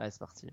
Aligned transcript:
Allez, 0.00 0.10
c'est 0.12 0.18
parti. 0.18 0.46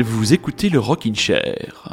Vous 0.00 0.32
écoutez 0.32 0.68
le 0.68 0.80
Rockin' 0.80 1.14
Chair. 1.14 1.89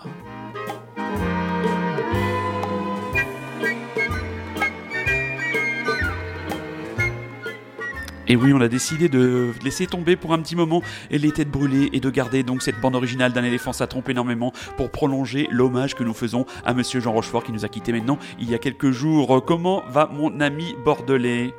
Et 8.29 8.35
oui, 8.35 8.51
on 8.53 8.59
a 8.59 8.67
décidé 8.67 9.07
de 9.07 9.51
laisser 9.63 9.87
tomber 9.87 10.17
pour 10.17 10.33
un 10.33 10.39
petit 10.39 10.57
moment 10.57 10.81
les 11.09 11.31
têtes 11.31 11.49
brûlées 11.49 11.89
et 11.93 12.01
de 12.01 12.09
garder 12.09 12.43
donc 12.43 12.61
cette 12.61 12.79
bande 12.81 12.95
originale 12.95 13.31
d'un 13.31 13.43
éléphant 13.43 13.71
ça 13.71 13.87
trompe 13.87 14.09
énormément 14.09 14.51
pour 14.75 14.91
prolonger 14.91 15.47
l'hommage 15.49 15.95
que 15.95 16.03
nous 16.03 16.13
faisons 16.13 16.45
à 16.65 16.73
monsieur 16.73 16.99
Jean 16.99 17.13
Rochefort 17.13 17.43
qui 17.43 17.53
nous 17.53 17.63
a 17.63 17.69
quittés 17.69 17.93
maintenant 17.93 18.19
il 18.39 18.49
y 18.49 18.55
a 18.55 18.57
quelques 18.57 18.91
jours. 18.91 19.43
Comment 19.45 19.83
va 19.87 20.09
mon 20.11 20.41
ami 20.41 20.75
bordelais? 20.83 21.53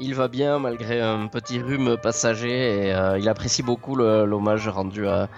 Il 0.00 0.14
va 0.14 0.28
bien 0.28 0.58
malgré 0.58 1.00
un 1.00 1.26
petit 1.26 1.60
rhume 1.60 1.96
passager 1.96 2.86
et 2.86 2.94
euh, 2.94 3.18
il 3.18 3.28
apprécie 3.28 3.62
beaucoup 3.62 3.96
l'hommage 3.96 4.68
rendu 4.68 5.06
à, 5.06 5.28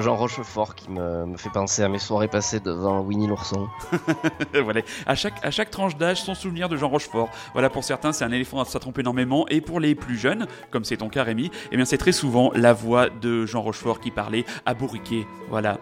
Jean 0.00 0.16
Rochefort 0.16 0.74
qui 0.74 0.90
me, 0.90 1.36
fait 1.36 1.50
penser 1.50 1.82
à 1.82 1.88
mes 1.88 1.98
soirées 1.98 2.28
passées 2.28 2.60
devant 2.60 3.00
Winnie 3.00 3.26
l'ourson. 3.26 3.68
voilà, 4.62 4.80
à 5.06 5.14
chaque, 5.14 5.44
à 5.44 5.50
chaque 5.50 5.70
tranche 5.70 5.96
d'âge, 5.96 6.22
son 6.22 6.34
souvenir 6.34 6.68
de 6.68 6.76
Jean 6.76 6.88
Rochefort. 6.88 7.28
Voilà, 7.52 7.68
pour 7.68 7.84
certains, 7.84 8.12
c'est 8.12 8.24
un 8.24 8.32
éléphant, 8.32 8.64
ça 8.64 8.78
trompe 8.78 8.98
énormément. 8.98 9.46
Et 9.48 9.60
pour 9.60 9.80
les 9.80 9.94
plus 9.94 10.16
jeunes, 10.16 10.46
comme 10.70 10.84
c'est 10.84 10.98
ton 10.98 11.08
cas 11.08 11.24
Rémi, 11.24 11.50
eh 11.72 11.76
bien 11.76 11.84
c'est 11.84 11.98
très 11.98 12.12
souvent 12.12 12.50
la 12.54 12.72
voix 12.72 13.08
de 13.10 13.46
Jean 13.46 13.62
Rochefort 13.62 14.00
qui 14.00 14.10
parlait 14.10 14.44
à 14.64 14.74
bourriquet. 14.74 15.26
Voilà. 15.50 15.78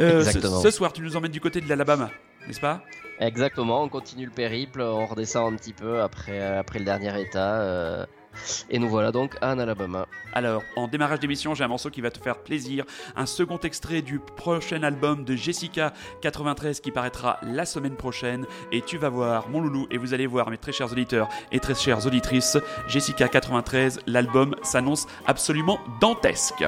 Euh, 0.00 0.24
ce, 0.24 0.70
soir, 0.70 0.92
tu 0.92 1.02
nous 1.02 1.16
emmènes 1.16 1.32
du 1.32 1.40
côté 1.40 1.60
de 1.60 1.68
l'Alabama, 1.68 2.10
n'est-ce 2.46 2.60
pas? 2.60 2.82
Exactement, 3.18 3.82
on 3.82 3.88
continue 3.88 4.26
le 4.26 4.30
périple, 4.30 4.82
on 4.82 5.06
redescend 5.06 5.52
un 5.52 5.56
petit 5.56 5.72
peu 5.72 6.02
après, 6.02 6.40
après 6.40 6.78
le 6.78 6.84
dernier 6.84 7.20
état. 7.20 7.60
Euh, 7.60 8.06
et 8.70 8.78
nous 8.78 8.88
voilà 8.88 9.12
donc 9.12 9.36
en 9.42 9.58
Alabama. 9.58 10.06
Alors, 10.34 10.62
en 10.76 10.88
démarrage 10.88 11.20
d'émission, 11.20 11.54
j'ai 11.54 11.64
un 11.64 11.68
morceau 11.68 11.90
qui 11.90 12.00
va 12.00 12.10
te 12.10 12.18
faire 12.18 12.38
plaisir. 12.38 12.84
Un 13.16 13.26
second 13.26 13.58
extrait 13.58 14.02
du 14.02 14.18
prochain 14.18 14.82
album 14.82 15.24
de 15.24 15.34
Jessica 15.34 15.94
93 16.20 16.80
qui 16.80 16.90
paraîtra 16.90 17.38
la 17.42 17.64
semaine 17.64 17.96
prochaine. 17.96 18.46
Et 18.72 18.82
tu 18.82 18.98
vas 18.98 19.08
voir, 19.08 19.48
mon 19.48 19.60
loulou, 19.62 19.86
et 19.90 19.96
vous 19.96 20.12
allez 20.12 20.26
voir, 20.26 20.50
mes 20.50 20.58
très 20.58 20.72
chers 20.72 20.92
auditeurs 20.92 21.28
et 21.52 21.60
très 21.60 21.74
chères 21.74 22.06
auditrices, 22.06 22.58
Jessica 22.88 23.28
93, 23.28 24.00
l'album 24.06 24.54
s'annonce 24.62 25.06
absolument 25.26 25.78
dantesque. 26.00 26.66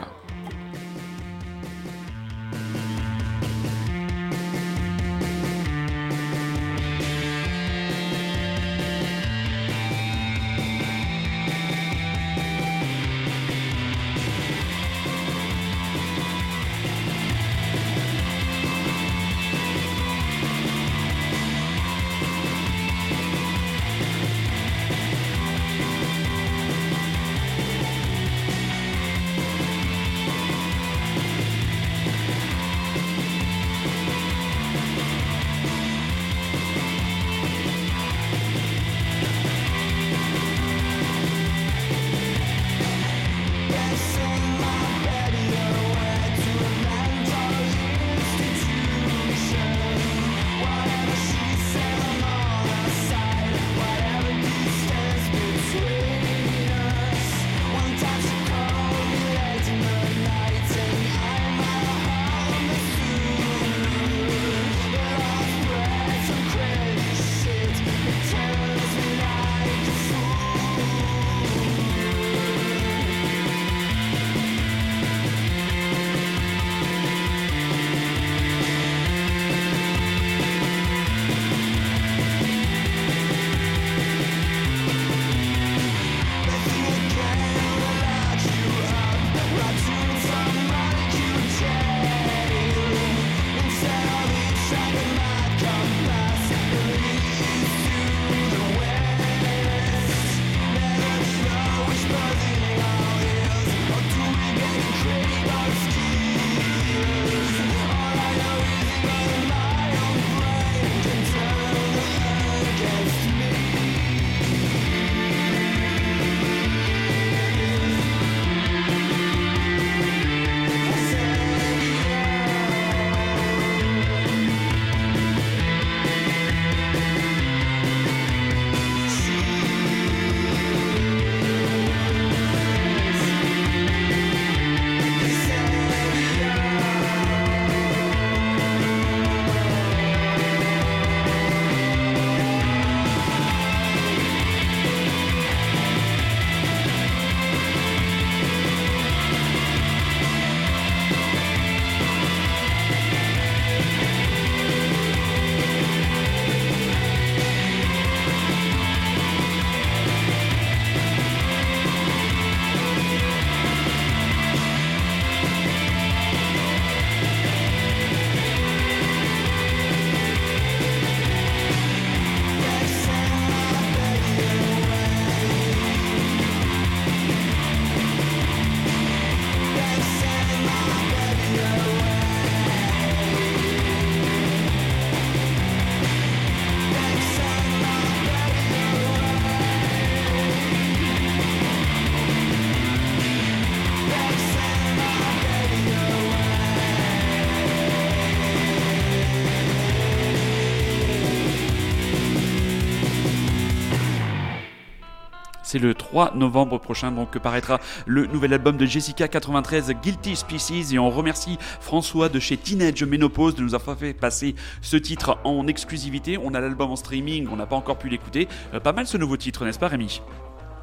C'est 205.69 205.79
le 205.79 205.93
3 205.93 206.33
novembre 206.35 206.79
prochain 206.79 207.13
donc 207.13 207.29
que 207.29 207.39
paraîtra 207.39 207.79
le 208.07 208.25
nouvel 208.25 208.55
album 208.55 208.79
de 208.79 208.87
Jessica 208.87 209.29
93 209.29 209.93
Guilty 210.03 210.35
Species 210.35 210.95
et 210.95 210.99
on 210.99 211.11
remercie 211.11 211.59
François 211.83 212.31
de 212.31 212.39
chez 212.39 212.57
Teenage 212.57 213.05
Menopause 213.05 213.55
de 213.55 213.61
nous 213.61 213.75
avoir 213.75 213.99
fait 213.99 214.15
passer 214.15 214.55
ce 214.81 214.97
titre 214.97 215.37
en 215.45 215.67
exclusivité. 215.67 216.39
On 216.43 216.55
a 216.55 216.61
l'album 216.61 216.91
en 216.91 216.97
streaming, 216.97 217.49
on 217.53 217.57
n'a 217.57 217.67
pas 217.67 217.77
encore 217.77 217.99
pu 217.99 218.09
l'écouter. 218.09 218.49
Euh, 218.73 218.81
pas 218.81 218.95
mal 218.95 219.07
ce 219.07 219.19
nouveau 219.19 219.37
titre, 219.37 219.67
n'est-ce 219.67 219.79
pas 219.79 219.89
Rémi? 219.89 220.23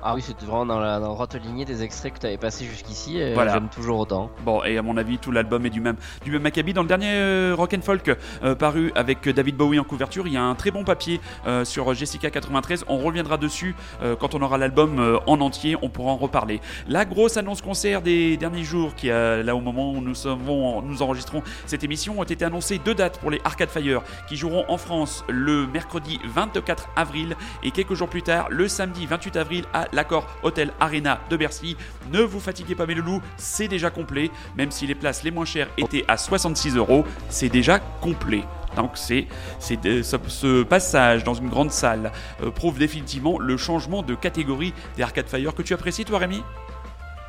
Ah 0.08 0.14
oui, 0.14 0.22
c'était 0.22 0.46
vraiment 0.46 0.68
dans 0.68 0.80
la, 0.80 1.00
droite 1.00 1.36
lignée 1.44 1.66
des 1.66 1.82
extraits 1.82 2.14
que 2.14 2.20
tu 2.20 2.28
avais 2.28 2.38
passés 2.38 2.66
jusqu'ici. 2.66 3.18
Et 3.18 3.34
J'aime 3.34 3.70
toujours 3.70 3.98
autant. 3.98 4.30
Bon, 4.44 4.64
et 4.64 4.78
à 4.78 4.84
mon 4.84 4.98
avis, 4.98 5.18
tout 5.18 5.32
l'album 5.32 5.66
est 5.66 5.72
du 5.72 5.82
même, 5.82 5.96
du 6.24 6.30
même 6.30 6.46
acabit. 6.46 6.74
Dans 6.74 6.84
le 6.84 6.88
dernier 6.88 7.12
euh, 7.12 7.56
Rock 7.58 7.74
and 7.74 7.82
Folk 7.82 8.16
euh, 8.44 8.54
paru 8.54 8.92
avec 8.94 9.28
David 9.28 9.58
Bowie 9.58 9.80
en 9.80 9.84
couverture, 9.84 10.28
il 10.28 10.34
y 10.34 10.38
a 10.38 10.44
un 10.44 10.54
très 10.54 10.70
bon 10.70 10.84
papier 10.84 11.20
euh, 11.48 11.66
sur 11.66 11.92
Jessica 11.96 12.30
93. 12.30 12.86
On 12.88 13.00
reviendra 13.00 13.38
dessus 13.38 13.76
quand 14.20 14.36
on 14.36 14.42
aura 14.44 14.60
l'album 14.60 15.20
en 15.26 15.42
entier. 15.42 15.76
On 15.82 15.90
pourra 15.90 16.12
en 16.12 16.18
reparler. 16.18 16.62
La 16.88 17.06
grosse 17.06 17.38
annonce 17.38 17.64
concert 17.64 18.04
des 18.04 18.38
derniers 18.38 18.64
jours, 18.64 18.94
qui 18.94 19.08
là 19.08 19.56
au 19.56 19.62
moment 19.62 19.92
où 19.92 20.02
nous, 20.02 20.14
savons, 20.14 20.84
nous 20.84 21.02
enregistrons 21.02 21.42
cette 21.66 21.84
émission, 21.84 22.20
ont 22.20 22.24
été 22.24 22.46
annoncées 22.46 22.80
deux 22.84 22.94
dates 22.94 23.18
pour 23.20 23.32
les 23.32 23.42
Arcade 23.44 23.70
Fire 23.70 24.04
qui 24.28 24.36
joueront 24.36 24.66
en 24.68 24.78
France 24.78 25.24
le 25.30 25.66
mercredi 25.66 26.20
24 26.26 26.90
avril 26.96 27.36
et 27.64 27.72
quelques 27.72 27.96
jours 27.96 28.10
plus 28.10 28.22
tard, 28.22 28.48
le 28.52 28.68
samedi 28.68 29.08
28 29.08 29.38
avril 29.38 29.66
à 29.74 29.88
l'accord 29.96 30.28
Hôtel 30.44 30.72
Arena 30.80 31.20
de 31.30 31.38
Bercy. 31.38 31.76
Ne 32.12 32.22
vous 32.22 32.40
fatiguez 32.40 32.76
pas 32.76 32.86
mes 32.86 32.94
loulous, 32.94 33.22
c'est 33.38 33.68
déjà 33.68 33.90
complet. 33.90 34.30
Même 34.56 34.72
si 34.72 34.86
les 34.86 34.96
places 34.96 35.24
les 35.24 35.32
moins 35.32 35.46
chères 35.46 35.70
étaient 35.78 36.06
à 36.08 36.18
66 36.18 36.76
euros, 36.76 37.04
c'est 37.30 37.50
déjà 37.50 37.80
complet. 37.80 38.44
Donc 38.76 38.92
c'est, 38.96 39.28
ce 39.60 40.64
passage 40.64 41.24
dans 41.24 41.34
une 41.34 41.50
grande 41.50 41.72
salle 41.72 42.12
euh, 42.44 42.52
prouve 42.52 42.78
définitivement 42.78 43.40
le 43.40 43.56
changement 43.56 44.04
de 44.04 44.16
catégorie 44.16 44.74
des 44.98 45.04
Arcade 45.04 45.30
Fire 45.30 45.56
que 45.56 45.62
tu 45.62 45.74
apprécies 45.74 46.04
toi 46.04 46.20
Rémi? 46.20 46.44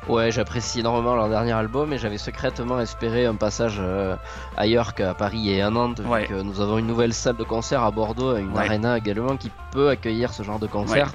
Ouais, 0.09 0.31
j'apprécie 0.31 0.79
énormément 0.79 1.15
leur 1.15 1.27
dernier 1.27 1.51
album 1.51 1.91
et 1.91 1.97
j'avais 1.97 2.17
secrètement 2.17 2.79
espéré 2.79 3.25
un 3.25 3.35
passage 3.35 3.75
euh, 3.79 4.15
ailleurs 4.55 4.93
qu'à 4.93 5.13
Paris 5.13 5.49
et 5.49 5.61
à 5.61 5.69
Nantes, 5.69 5.99
vu 5.99 6.25
que 6.27 6.41
nous 6.41 6.61
avons 6.61 6.77
une 6.77 6.87
nouvelle 6.87 7.13
salle 7.13 7.35
de 7.35 7.43
concert 7.43 7.83
à 7.83 7.91
Bordeaux, 7.91 8.37
une 8.37 8.57
arena 8.57 8.97
également 8.97 9.35
qui 9.35 9.51
peut 9.71 9.89
accueillir 9.89 10.33
ce 10.33 10.43
genre 10.43 10.59
de 10.59 10.67
concert. 10.67 11.11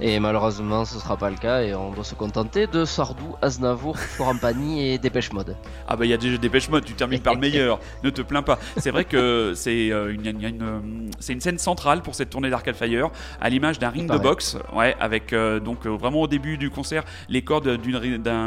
Et 0.00 0.20
malheureusement, 0.20 0.84
ce 0.84 1.00
sera 1.00 1.16
pas 1.16 1.30
le 1.30 1.36
cas 1.36 1.62
et 1.62 1.74
on 1.74 1.90
doit 1.90 2.04
se 2.04 2.14
contenter 2.14 2.68
de 2.68 2.84
Sardou, 2.84 3.34
Aznavour, 3.42 3.98
Forampani 3.98 4.86
et 4.88 4.98
Dépêche 4.98 5.32
Mode. 5.32 5.56
Ah 5.88 5.96
bah 5.96 6.04
il 6.04 6.10
y 6.10 6.14
a 6.14 6.16
déjà 6.16 6.38
Dépêche 6.38 6.68
Mode, 6.68 6.84
tu 6.84 6.94
termines 6.94 7.20
par 7.20 7.34
le 7.34 7.40
meilleur, 7.40 7.80
ne 8.04 8.10
te 8.10 8.22
plains 8.22 8.42
pas. 8.42 8.60
C'est 8.76 8.92
vrai 8.92 9.04
que 9.04 9.52
c'est 9.56 9.90
euh, 9.90 10.14
une, 10.14 10.26
une, 10.26 10.44
une, 10.44 11.10
scène 11.40 11.58
centrale 11.58 12.02
pour 12.02 12.14
cette 12.14 12.30
tournée 12.30 12.50
d'Arcade 12.50 12.76
Fire, 12.76 13.10
à 13.40 13.48
l'image 13.48 13.80
d'un 13.80 13.90
ring 13.90 14.08
de 14.08 14.18
boxe, 14.18 14.56
ouais, 14.74 14.94
avec 15.00 15.32
euh, 15.32 15.58
donc 15.58 15.86
vraiment 15.86 16.20
au 16.20 16.28
début 16.28 16.56
du 16.56 16.70
concert 16.70 17.02
les 17.28 17.42
cordes 17.42 17.76
d'une 17.78 17.96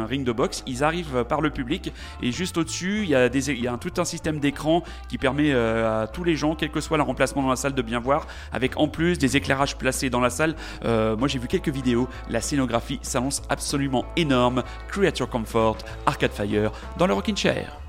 ring 0.06 0.24
de 0.24 0.32
boxe. 0.32 0.64
Ils 0.68 0.84
arrivent 0.84 1.24
par 1.28 1.42
le 1.42 1.50
public 1.50 1.94
et 2.22 2.32
juste 2.32 2.58
au-dessus, 2.58 3.04
il 3.04 3.10
y 3.10 3.16
a, 3.16 3.28
il 3.28 3.70
tout 3.80 3.94
un 3.98 4.06
système 4.06 4.40
d'écran 4.40 4.84
qui 5.10 5.18
permet 5.18 5.52
euh, 5.52 6.04
à 6.04 6.08
tous 6.08 6.24
les 6.24 6.36
gens, 6.36 6.56
quel 6.56 6.70
que 6.70 6.80
soit 6.80 6.98
leur 6.98 7.08
remplacement 7.08 7.42
dans 7.42 7.50
la 7.50 7.56
salle, 7.56 7.74
de 7.74 7.82
bien 7.82 8.00
voir, 8.00 8.28
avec 8.52 8.78
en 8.78 8.88
plus 8.88 9.18
des 9.18 9.38
éclairages 9.38 9.78
placés 9.78 10.10
dans 10.10 10.20
la 10.20 10.30
salle. 10.30 10.56
Euh, 10.86 11.16
moi, 11.16 11.28
j'ai 11.28 11.40
vu 11.40 11.48
quelques 11.48 11.70
vidéos. 11.70 12.08
La 12.30 12.42
scénographie 12.42 13.00
s'annonce 13.02 13.42
absolument 13.50 14.06
énorme. 14.16 14.64
Creature 14.88 15.30
Comfort, 15.30 15.78
Arcade 16.06 16.32
Fire, 16.32 16.72
dans 16.98 17.08
le 17.08 17.14
Rockin' 17.14 17.36
Chair. 17.36 17.81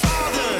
father. 0.00 0.57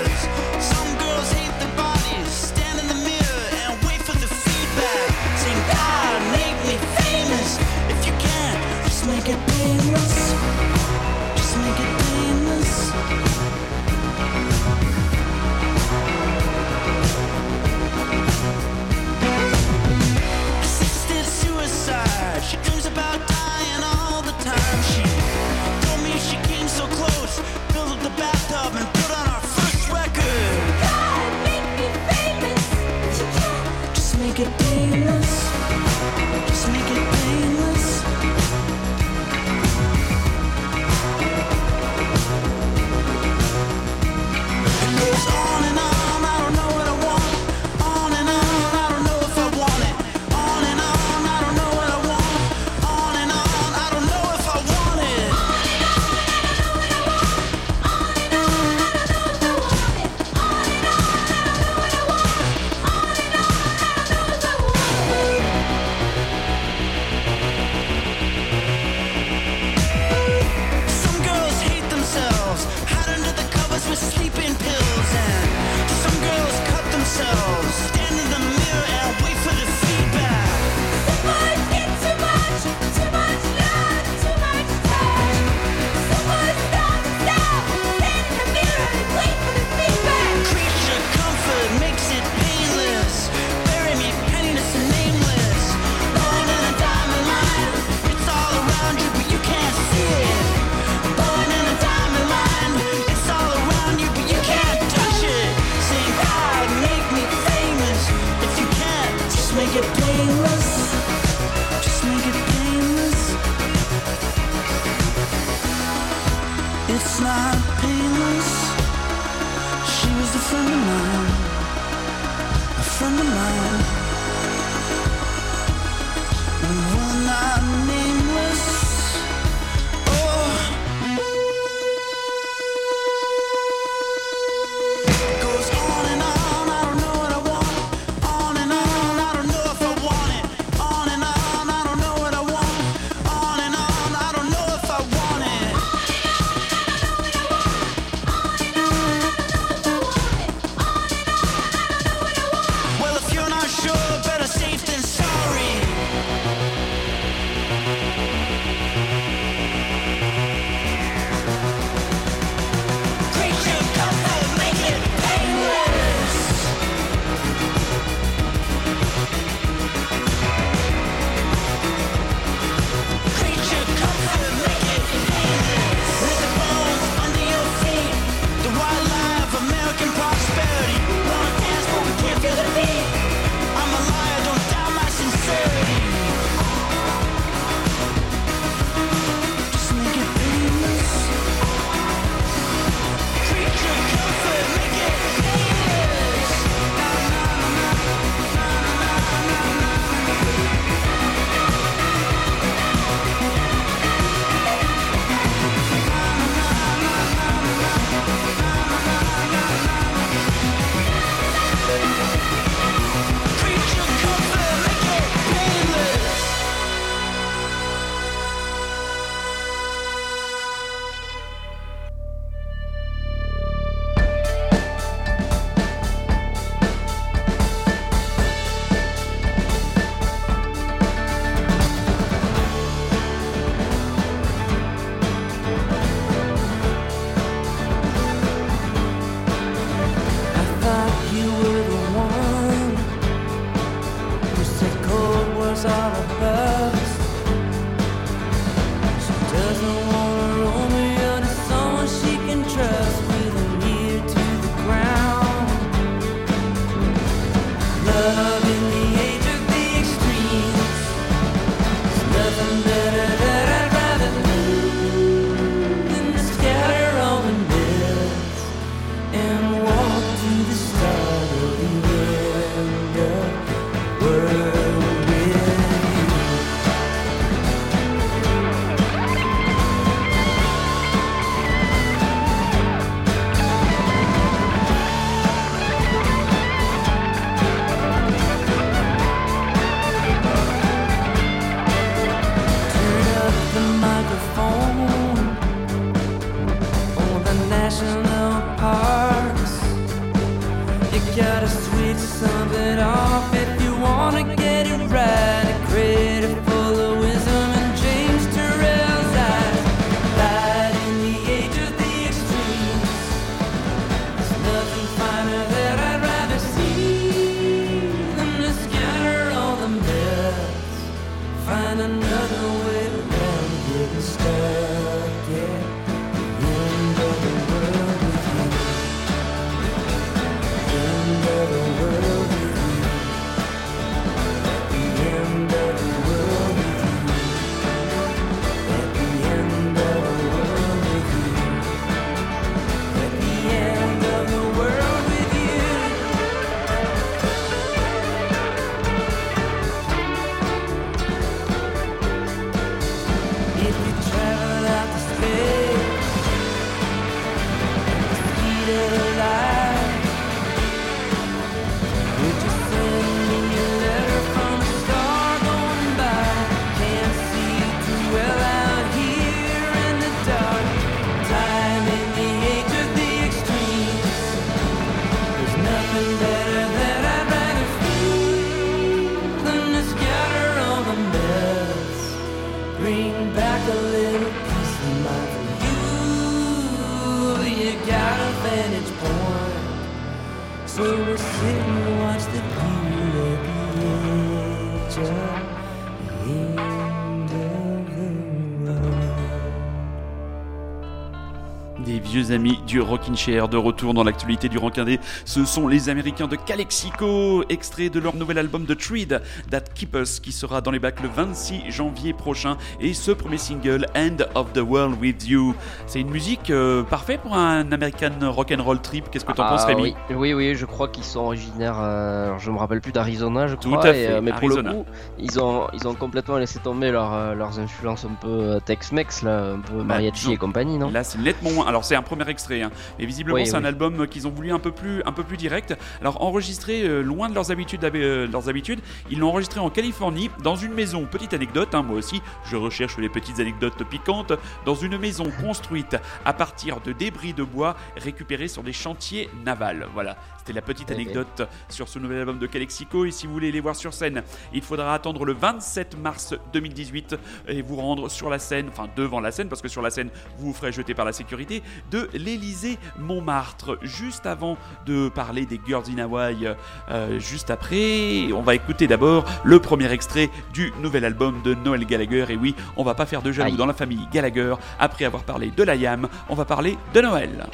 Du 402.88 403.02
Rockin' 403.02 403.36
Chair 403.36 403.68
de 403.68 403.76
retour 403.76 404.14
dans 404.14 404.24
l'actualité 404.24 404.70
du 404.70 404.78
Rockindé. 404.78 405.20
Ce 405.44 405.66
sont 405.66 405.88
les 405.88 406.08
Américains 406.08 406.48
de 406.48 406.56
Calexico, 406.56 407.62
extrait 407.68 408.08
de 408.08 408.18
leur 408.18 408.34
nouvel 408.34 408.56
album 408.56 408.86
The 408.86 408.96
Treed 408.96 409.42
That 409.70 409.82
Keep 409.94 410.16
Us, 410.16 410.40
qui 410.40 410.52
sera 410.52 410.80
dans 410.80 410.90
les 410.90 410.98
bacs 410.98 411.20
le 411.20 411.28
26 411.28 411.90
janvier 411.90 412.32
prochain. 412.32 412.78
Et 412.98 413.12
ce 413.12 413.30
premier 413.30 413.58
single, 413.58 414.06
End 414.16 414.38
of 414.54 414.72
the 414.72 414.78
World 414.78 415.20
with 415.20 415.46
You. 415.46 415.74
C'est 416.06 416.22
une 416.22 416.30
musique 416.30 416.70
euh, 416.70 417.02
parfaite 417.02 417.42
pour 417.42 417.54
un 417.54 417.92
American 417.92 418.30
rock'n'roll 418.40 419.02
trip. 419.02 419.28
Qu'est-ce 419.30 419.44
que 419.44 419.52
t'en 419.52 419.66
en 419.66 419.68
penses, 419.68 419.82
ah 419.84 419.88
Rémi 419.88 420.14
oui. 420.30 420.54
oui, 420.54 420.74
je 420.74 420.86
crois 420.86 421.08
qu'ils 421.08 421.24
sont 421.24 421.40
originaires, 421.40 421.98
euh, 422.00 422.56
je 422.58 422.70
me 422.70 422.78
rappelle 422.78 423.02
plus 423.02 423.12
d'Arizona, 423.12 423.66
je 423.66 423.74
crois. 423.74 424.00
Tout 424.00 424.06
à 424.06 424.14
fait, 424.14 424.28
euh, 424.28 424.40
mais 424.40 424.52
pour 424.52 424.70
le 424.70 424.82
coup, 424.82 425.04
ils 425.38 425.60
ont, 425.60 425.88
ils 425.92 426.08
ont 426.08 426.14
complètement 426.14 426.56
laissé 426.56 426.78
tomber 426.78 427.10
leurs 427.10 427.78
influences 427.78 428.24
un 428.24 428.34
peu 428.40 428.80
Tex-Mex, 428.86 429.44
un 429.44 429.80
peu 429.80 429.98
bah, 429.98 430.04
mariachi 430.04 430.52
et 430.52 430.56
compagnie, 430.56 430.96
non? 430.96 431.10
Là, 431.10 431.22
c'est 431.22 431.38
nettement 431.38 431.86
Alors, 431.86 432.04
c'est 432.04 432.16
un 432.16 432.22
premier 432.22 432.48
extrait, 432.48 432.77
hein. 432.82 432.90
mais 433.18 433.26
visiblement, 433.26 433.64
c'est 433.64 433.74
un 433.74 433.84
album 433.84 434.26
qu'ils 434.26 434.46
ont 434.46 434.50
voulu 434.50 434.72
un 434.72 434.78
peu 434.78 434.92
plus, 434.92 435.22
un 435.24 435.32
peu 435.32 435.42
plus 435.42 435.56
direct. 435.56 435.94
Alors, 436.20 436.42
enregistré 436.42 437.02
euh, 437.02 437.22
loin 437.22 437.48
de 437.48 437.54
leurs 437.54 437.70
habitudes, 437.70 438.04
euh, 438.04 438.46
leurs 438.46 438.68
habitudes, 438.68 439.00
ils 439.30 439.38
l'ont 439.38 439.48
enregistré 439.48 439.80
en 439.80 439.90
Californie, 439.90 440.50
dans 440.62 440.76
une 440.76 440.92
maison. 440.92 441.26
Petite 441.30 441.54
anecdote, 441.54 441.94
hein, 441.94 442.02
moi 442.02 442.16
aussi, 442.16 442.42
je 442.64 442.76
recherche 442.76 443.18
les 443.18 443.28
petites 443.28 443.60
anecdotes 443.60 444.04
piquantes. 444.08 444.52
Dans 444.84 444.94
une 444.94 445.18
maison 445.18 445.50
construite 445.62 446.16
à 446.44 446.52
partir 446.52 447.00
de 447.00 447.12
débris 447.12 447.52
de 447.52 447.62
bois 447.62 447.96
récupérés 448.16 448.68
sur 448.68 448.82
des 448.82 448.92
chantiers 448.92 449.48
navals. 449.64 450.06
Voilà, 450.14 450.36
c'était 450.68 450.80
la 450.80 450.82
petite 450.82 451.10
anecdote 451.10 451.66
sur 451.88 452.08
ce 452.08 452.18
nouvel 452.18 452.40
album 452.40 452.58
de 452.58 452.66
Calexico. 452.66 453.24
Et 453.24 453.30
si 453.30 453.46
vous 453.46 453.54
voulez 453.54 453.72
les 453.72 453.80
voir 453.80 453.96
sur 453.96 454.12
scène, 454.12 454.42
il 454.74 454.82
faudra 454.82 455.14
attendre 455.14 455.46
le 455.46 455.54
27 455.54 456.18
mars 456.18 456.54
2018 456.74 457.36
et 457.68 457.80
vous 457.80 457.96
rendre 457.96 458.28
sur 458.28 458.50
la 458.50 458.58
scène, 458.58 458.88
enfin 458.90 459.08
devant 459.16 459.40
la 459.40 459.50
scène, 459.50 459.70
parce 459.70 459.80
que 459.80 459.88
sur 459.88 460.02
la 460.02 460.10
scène, 460.10 460.28
vous 460.58 460.66
vous 460.66 460.72
ferez 460.74 460.92
jeter 460.92 461.14
par 461.14 461.24
la 461.24 461.32
sécurité, 461.32 461.82
de 462.10 462.28
l'Elysée 462.34 462.98
Montmartre. 463.18 463.98
Juste 464.02 464.44
avant 464.44 464.76
de 465.06 465.30
parler 465.30 465.64
des 465.64 465.80
Girls 465.86 466.04
in 466.14 466.18
Hawaii, 466.18 466.68
euh, 467.08 467.38
juste 467.38 467.70
après, 467.70 468.52
on 468.52 468.60
va 468.60 468.74
écouter 468.74 469.06
d'abord 469.06 469.46
le 469.64 469.78
premier 469.80 470.12
extrait 470.12 470.50
du 470.74 470.92
nouvel 471.00 471.24
album 471.24 471.62
de 471.62 471.72
Noël 471.72 472.04
Gallagher. 472.04 472.44
Et 472.50 472.56
oui, 472.56 472.74
on 472.98 473.04
va 473.04 473.14
pas 473.14 473.24
faire 473.24 473.40
de 473.40 473.52
jaloux 473.52 473.76
dans 473.76 473.86
la 473.86 473.94
famille 473.94 474.28
Gallagher. 474.30 474.74
Après 474.98 475.24
avoir 475.24 475.44
parlé 475.44 475.70
de 475.70 475.82
la 475.82 475.94
Yam, 475.94 476.28
on 476.50 476.54
va 476.54 476.66
parler 476.66 476.98
de 477.14 477.22
Noël. 477.22 477.66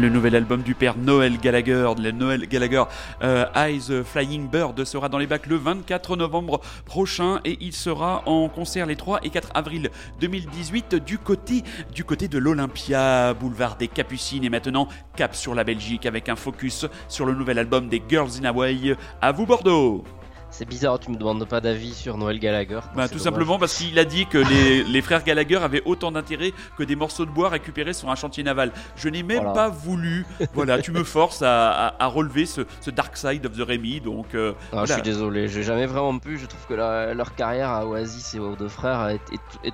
Le 0.00 0.08
nouvel 0.08 0.34
album 0.34 0.62
du 0.62 0.74
père 0.74 0.96
Noël 0.96 1.36
Gallagher, 1.36 1.90
le 1.98 2.10
Noël 2.10 2.48
Gallagher 2.48 2.84
euh, 3.22 3.44
Eyes 3.54 4.02
Flying 4.02 4.48
Bird 4.48 4.82
sera 4.84 5.10
dans 5.10 5.18
les 5.18 5.26
bacs 5.26 5.46
le 5.46 5.56
24 5.56 6.16
novembre 6.16 6.62
prochain 6.86 7.40
et 7.44 7.58
il 7.60 7.74
sera 7.74 8.22
en 8.24 8.48
concert 8.48 8.86
les 8.86 8.96
3 8.96 9.20
et 9.24 9.28
4 9.28 9.50
avril 9.52 9.90
2018 10.18 10.94
du 10.94 11.18
côté, 11.18 11.64
du 11.94 12.04
côté 12.04 12.28
de 12.28 12.38
l'Olympia, 12.38 13.34
boulevard 13.34 13.76
des 13.76 13.88
Capucines 13.88 14.44
et 14.44 14.48
maintenant 14.48 14.88
cap 15.16 15.34
sur 15.34 15.54
la 15.54 15.64
Belgique 15.64 16.06
avec 16.06 16.30
un 16.30 16.36
focus 16.36 16.86
sur 17.08 17.26
le 17.26 17.34
nouvel 17.34 17.58
album 17.58 17.90
des 17.90 18.02
Girls 18.08 18.30
in 18.40 18.46
Hawaii. 18.46 18.94
À 19.20 19.32
vous 19.32 19.44
Bordeaux 19.44 20.02
c'est 20.50 20.68
bizarre, 20.68 20.98
tu 20.98 21.10
me 21.10 21.16
demandes 21.16 21.44
pas 21.46 21.60
d'avis 21.60 21.94
sur 21.94 22.16
Noël 22.16 22.38
Gallagher. 22.38 22.80
Bah, 22.94 23.08
tout 23.08 23.18
simplement 23.18 23.58
parce 23.58 23.74
qu'il 23.74 23.98
a 23.98 24.04
dit 24.04 24.26
que 24.26 24.38
les, 24.38 24.82
les, 24.92 25.02
frères 25.02 25.22
Gallagher 25.22 25.56
avaient 25.56 25.82
autant 25.84 26.10
d'intérêt 26.12 26.52
que 26.76 26.82
des 26.82 26.96
morceaux 26.96 27.24
de 27.24 27.30
bois 27.30 27.48
récupérés 27.48 27.92
sur 27.92 28.10
un 28.10 28.14
chantier 28.14 28.42
naval. 28.42 28.72
Je 28.96 29.08
n'ai 29.08 29.22
même 29.22 29.52
pas 29.54 29.68
voulu. 29.68 30.26
Voilà, 30.54 30.80
tu 30.80 30.90
me 30.90 31.04
forces 31.04 31.42
à, 31.42 31.94
à, 31.98 32.06
relever 32.06 32.46
ce, 32.46 32.62
ce, 32.80 32.90
Dark 32.90 33.16
Side 33.16 33.46
of 33.46 33.56
the 33.56 33.62
Remy. 33.62 34.00
Donc, 34.00 34.34
euh, 34.34 34.52
ah, 34.72 34.84
je 34.86 34.92
suis 34.94 35.02
désolé, 35.02 35.48
j'ai 35.48 35.62
jamais 35.62 35.86
vraiment 35.86 36.18
pu. 36.18 36.38
Je 36.38 36.46
trouve 36.46 36.66
que 36.68 36.74
leur 36.74 37.34
carrière 37.34 37.70
à 37.70 37.86
Oasis 37.86 38.34
et 38.34 38.38
aux 38.38 38.56
deux 38.56 38.68
frères 38.68 39.08
est, 39.08 39.20
est, 39.64 39.72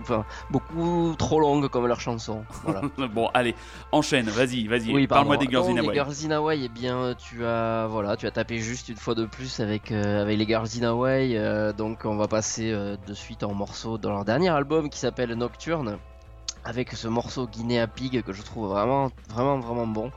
enfin, 0.00 0.24
beaucoup 0.50 1.14
trop 1.18 1.40
longue 1.40 1.68
comme 1.68 1.86
leur 1.86 2.00
chanson. 2.00 2.44
Voilà. 2.64 2.82
bon, 3.12 3.28
allez, 3.34 3.54
enchaîne, 3.90 4.28
vas-y, 4.28 4.66
vas-y. 4.66 4.92
Oui, 4.92 5.06
Parle-moi 5.06 5.36
des 5.36 5.46
Girls 5.46 5.66
in 5.66 5.76
Hawaii. 5.78 5.88
Les 5.88 5.94
Girls 5.94 6.14
in 6.24 6.30
Hawaii, 6.30 6.64
eh 6.64 6.68
bien, 6.68 7.14
tu 7.18 7.44
as, 7.44 7.86
voilà, 7.88 8.16
tu 8.16 8.26
as 8.26 8.30
tapé 8.30 8.58
juste 8.58 8.88
une 8.88 8.96
fois 8.96 9.14
de 9.14 9.26
plus 9.26 9.60
avec. 9.60 9.90
Euh, 9.90 10.11
avec 10.20 10.38
les 10.38 10.46
Girls 10.46 10.68
in 10.80 10.84
Hawaii. 10.84 11.36
Euh, 11.36 11.72
donc 11.72 12.04
on 12.04 12.16
va 12.16 12.28
passer 12.28 12.72
euh, 12.72 12.96
de 13.06 13.14
suite 13.14 13.42
en 13.42 13.54
morceau 13.54 13.98
dans 13.98 14.10
leur 14.10 14.24
dernier 14.24 14.48
album 14.48 14.90
qui 14.90 14.98
s'appelle 14.98 15.32
Nocturne. 15.34 15.98
Avec 16.64 16.92
ce 16.92 17.08
morceau 17.08 17.46
Guinea 17.46 17.86
Pig 17.86 18.22
que 18.22 18.32
je 18.32 18.42
trouve 18.42 18.68
vraiment, 18.68 19.10
vraiment, 19.28 19.58
vraiment 19.58 19.86
bon. 19.86 20.10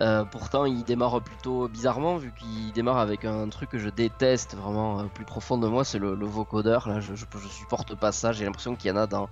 Euh, 0.00 0.24
pourtant, 0.24 0.64
il 0.64 0.82
démarre 0.82 1.20
plutôt 1.20 1.68
bizarrement, 1.68 2.16
vu 2.16 2.32
qu'il 2.32 2.72
démarre 2.72 2.98
avec 2.98 3.24
un 3.24 3.48
truc 3.48 3.70
que 3.70 3.78
je 3.78 3.90
déteste 3.90 4.56
vraiment 4.56 5.06
plus 5.08 5.24
profond 5.24 5.56
de 5.56 5.68
moi, 5.68 5.84
c'est 5.84 5.98
le, 5.98 6.14
vocodeur. 6.26 6.88
Là, 6.88 7.00
je, 7.00 7.14
je, 7.14 7.26
je, 7.32 7.48
supporte 7.48 7.94
pas 7.94 8.10
ça. 8.10 8.32
J'ai 8.32 8.44
l'impression 8.44 8.74
qu'il 8.74 8.90
y 8.90 8.92
en 8.92 8.96
a 8.96 9.06
dans 9.06 9.28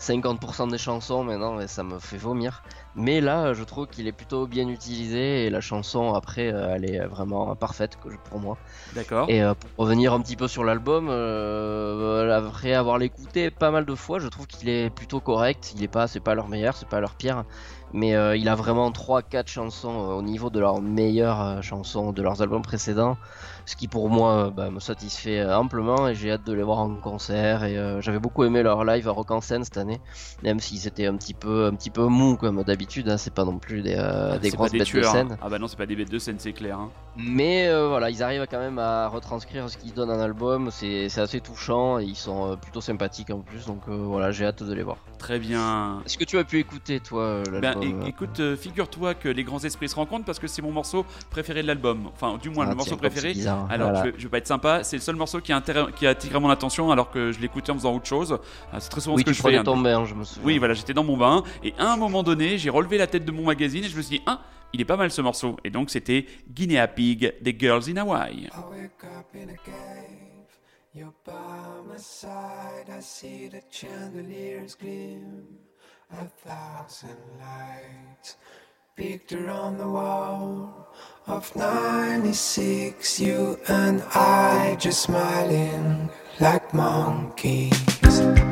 50% 0.00 0.70
des 0.70 0.78
chansons 0.78 1.24
maintenant, 1.24 1.58
et 1.58 1.66
ça 1.66 1.82
me 1.82 1.98
fait 1.98 2.18
vomir. 2.18 2.62
Mais 2.94 3.20
là, 3.20 3.54
je 3.54 3.62
trouve 3.64 3.86
qu'il 3.86 4.06
est 4.06 4.12
plutôt 4.12 4.46
bien 4.46 4.68
utilisé 4.68 5.46
et 5.46 5.50
la 5.50 5.60
chanson 5.60 6.14
après, 6.14 6.52
euh, 6.52 6.74
elle 6.74 6.90
est 6.90 7.06
vraiment 7.06 7.54
parfaite 7.56 7.98
pour 8.28 8.40
moi. 8.40 8.58
D'accord. 8.94 9.26
Et 9.28 9.42
euh, 9.42 9.54
pour 9.54 9.70
revenir 9.86 10.12
un 10.12 10.20
petit 10.20 10.36
peu 10.36 10.48
sur 10.48 10.64
l'album, 10.64 11.08
euh, 11.10 12.36
après 12.36 12.74
avoir 12.74 12.98
l'écouté 12.98 13.50
pas 13.50 13.70
mal 13.70 13.84
de 13.84 13.94
fois, 13.94 14.18
je 14.18 14.28
trouve 14.28 14.46
qu'il 14.46 14.68
est 14.68 14.90
plutôt 14.90 15.20
correct. 15.20 15.72
Il 15.76 15.82
est 15.82 15.88
pas, 15.88 16.06
c'est 16.06 16.20
pas 16.20 16.34
leur 16.34 16.48
meilleur, 16.48 16.76
c'est 16.76 16.88
pas 16.88 17.00
leur 17.00 17.14
pire, 17.14 17.44
mais 17.92 18.10
il 18.38 18.48
a 18.48 18.54
vraiment 18.54 18.90
3-4 18.90 19.48
chansons 19.48 19.88
au 19.88 20.22
niveau 20.22 20.50
de 20.50 20.60
leurs 20.60 20.80
meilleures 20.80 21.62
chansons 21.62 22.12
de 22.12 22.22
leurs 22.22 22.42
albums 22.42 22.62
précédents 22.62 23.16
ce 23.66 23.76
qui 23.76 23.88
pour 23.88 24.08
moi 24.08 24.52
bah, 24.54 24.70
me 24.70 24.80
satisfait 24.80 25.44
amplement 25.44 26.08
et 26.08 26.14
j'ai 26.14 26.30
hâte 26.30 26.46
de 26.46 26.52
les 26.52 26.62
voir 26.62 26.78
en 26.78 26.94
concert 26.94 27.64
et 27.64 28.00
j'avais 28.00 28.18
beaucoup 28.18 28.44
aimé 28.44 28.62
leur 28.62 28.84
live 28.84 29.08
à 29.08 29.10
Rock 29.10 29.30
en 29.30 29.40
scène 29.40 29.64
cette 29.64 29.76
année 29.76 30.00
même 30.42 30.60
si 30.60 30.78
c'était 30.78 31.06
un 31.06 31.16
petit 31.16 31.34
peu 31.34 31.66
un 31.66 31.74
petit 31.74 31.90
peu 31.90 32.06
mou 32.06 32.36
comme 32.36 32.62
d'habitude 32.62 33.06
Hein, 33.16 33.18
c'est 33.18 33.32
pas 33.32 33.44
non 33.44 33.58
plus 33.58 33.82
des, 33.82 33.94
euh, 33.94 34.32
ah, 34.34 34.38
des 34.38 34.50
grosses 34.50 34.72
bêtes 34.72 34.94
de 34.94 35.02
scène. 35.02 35.36
Ah 35.40 35.48
bah 35.48 35.58
non, 35.58 35.68
c'est 35.68 35.76
pas 35.76 35.86
des 35.86 35.96
bêtes 35.96 36.10
de 36.10 36.18
scène, 36.18 36.36
c'est 36.38 36.52
clair. 36.52 36.78
Hein. 36.78 36.90
Mais 37.16 37.68
euh, 37.68 37.88
voilà, 37.88 38.10
ils 38.10 38.22
arrivent 38.22 38.46
quand 38.50 38.58
même 38.58 38.78
à 38.78 39.08
retranscrire 39.08 39.70
ce 39.70 39.76
qu'ils 39.76 39.94
donnent 39.94 40.10
en 40.10 40.20
album, 40.20 40.70
c'est 40.70 41.06
assez 41.18 41.40
touchant 41.40 41.98
et 41.98 42.04
ils 42.04 42.16
sont 42.16 42.52
euh, 42.52 42.56
plutôt 42.56 42.80
sympathiques 42.80 43.30
en 43.30 43.40
plus, 43.40 43.66
donc 43.66 43.88
voilà, 43.88 44.32
j'ai 44.32 44.44
hâte 44.46 44.62
de 44.62 44.72
les 44.72 44.82
voir. 44.82 44.98
Très 45.18 45.38
bien. 45.38 46.02
Est-ce 46.04 46.18
que 46.18 46.24
tu 46.24 46.38
as 46.38 46.44
pu 46.44 46.58
écouter 46.58 47.00
toi 47.00 47.42
l'album 47.50 48.00
ben, 48.00 48.06
Écoute, 48.06 48.42
figure-toi 48.56 49.14
que 49.14 49.28
les 49.28 49.44
grands 49.44 49.60
esprits 49.60 49.88
se 49.88 49.94
rencontrent 49.94 50.26
parce 50.26 50.38
que 50.38 50.46
c'est 50.46 50.62
mon 50.62 50.72
morceau 50.72 51.06
préféré 51.30 51.62
de 51.62 51.66
l'album. 51.66 52.10
Enfin, 52.12 52.38
du 52.40 52.50
moins 52.50 52.66
le 52.66 52.72
ah, 52.72 52.74
morceau 52.74 52.96
préféré. 52.96 53.32
Alors, 53.70 54.04
je, 54.16 54.22
vais, 54.22 54.28
pas 54.28 54.38
être 54.38 54.46
sympa, 54.46 54.84
c'est 54.84 54.96
le 54.96 55.02
seul 55.02 55.16
morceau 55.16 55.40
qui 55.40 55.52
a, 55.52 55.60
qui 55.60 56.06
a 56.06 56.10
attiré 56.10 56.38
mon 56.38 56.50
attention 56.50 56.90
alors 56.90 57.10
que 57.10 57.32
je 57.32 57.40
l'écoutais 57.40 57.70
en 57.70 57.74
faisant 57.74 57.94
autre 57.94 58.06
chose. 58.06 58.38
Ah, 58.72 58.80
c'est 58.80 58.88
très 58.88 59.00
souvent 59.00 59.16
ce 59.16 59.24
que 59.24 59.32
je 59.32 59.42
fais. 59.42 59.56
Hein. 59.56 59.64
Ton 59.64 59.76
bain, 59.76 60.04
je 60.04 60.14
me 60.14 60.24
souviens. 60.24 60.44
Oui, 60.44 60.58
voilà, 60.58 60.74
j'étais 60.74 60.94
dans 60.94 61.04
mon 61.04 61.16
bain 61.16 61.42
et 61.62 61.74
à 61.78 61.92
un 61.92 61.96
moment 61.96 62.22
donné, 62.22 62.58
j'ai 62.58 62.70
relevé 62.70 62.98
la 62.98 63.06
tête 63.06 63.24
de 63.24 63.32
mon 63.32 63.44
magazine 63.44 63.84
et 63.84 63.88
je 63.88 63.96
me 63.96 64.02
suis 64.02 64.18
dit, 64.18 64.22
ah, 64.26 64.40
il 64.72 64.80
est 64.80 64.84
pas 64.84 64.96
mal 64.96 65.10
ce 65.10 65.22
morceau. 65.22 65.56
Et 65.64 65.70
donc 65.70 65.90
c'était 65.90 66.26
Guinea 66.50 66.86
Pig 66.88 67.34
des 67.40 67.56
Girls 67.58 67.84
in 67.88 67.96
Hawaii. 67.96 68.48
You're 70.96 71.12
by 71.26 71.82
my 71.86 71.98
side, 71.98 72.88
I 72.88 73.00
see 73.00 73.50
the 73.50 73.60
chandeliers 73.70 74.74
gleam. 74.80 75.44
A 76.10 76.24
thousand 76.24 77.18
lights 77.38 78.36
picture 78.96 79.50
on 79.50 79.76
the 79.76 79.86
wall 79.86 80.88
of 81.26 81.54
96. 81.54 83.20
You 83.20 83.58
and 83.68 84.02
I 84.14 84.76
just 84.80 85.02
smiling 85.02 86.08
like 86.40 86.72
monkeys. 86.72 88.45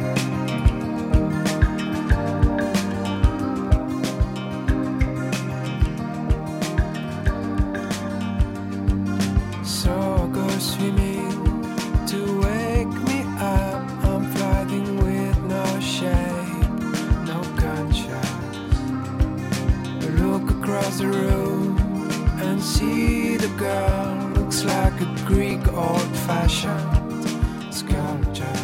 A 25.67 25.77
old-fashioned 25.77 27.25
sculpture. 27.73 28.61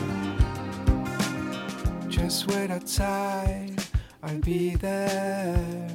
Just 2.09 2.47
wait 2.49 2.71
outside, 2.71 3.83
I'll 4.23 4.39
be 4.39 4.77
there. 4.77 5.89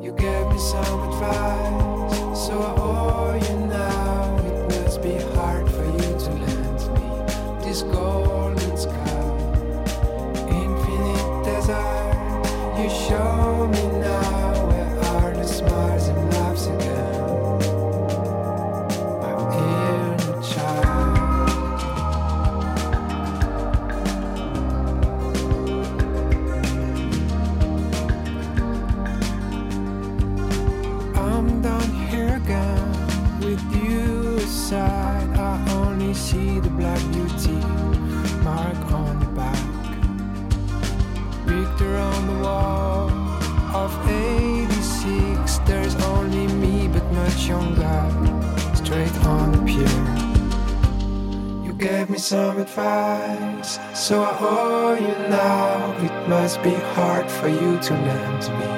You 0.00 0.12
gave 0.12 0.46
me 0.48 0.58
some 0.58 1.00
advice, 1.10 2.18
so 2.46 2.54
I 2.58 2.74
owe 2.78 3.34
you 3.34 3.56
now. 3.66 4.36
It 4.46 4.82
must 4.82 5.02
be 5.02 5.14
hard 5.36 5.68
for 5.70 5.84
you 5.84 6.10
to 6.24 6.30
lend 6.42 6.80
me 6.94 7.06
this 7.64 7.82
golden 7.82 8.17
some 52.28 52.58
advice. 52.58 53.78
So 53.94 54.22
I 54.22 54.36
owe 54.38 54.94
you 55.00 55.16
now. 55.30 55.96
It 56.06 56.28
must 56.28 56.62
be 56.62 56.74
hard 56.94 57.30
for 57.30 57.48
you 57.48 57.78
to 57.86 57.92
lend 57.94 58.42
me 58.60 58.70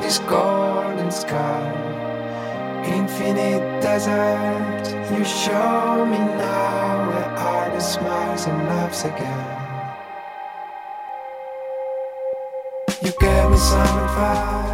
this 0.00 0.20
golden 0.20 1.10
sky, 1.10 1.64
infinite 2.86 3.82
desert. 3.82 4.84
You 5.12 5.22
show 5.22 6.06
me 6.06 6.16
now 6.16 7.10
where 7.10 7.30
are 7.50 7.68
the 7.74 7.80
smiles 7.80 8.46
and 8.46 8.58
laughs 8.68 9.04
again. 9.04 9.50
You 13.04 13.12
gave 13.20 13.50
me 13.50 13.58
some 13.58 13.98
advice, 14.06 14.73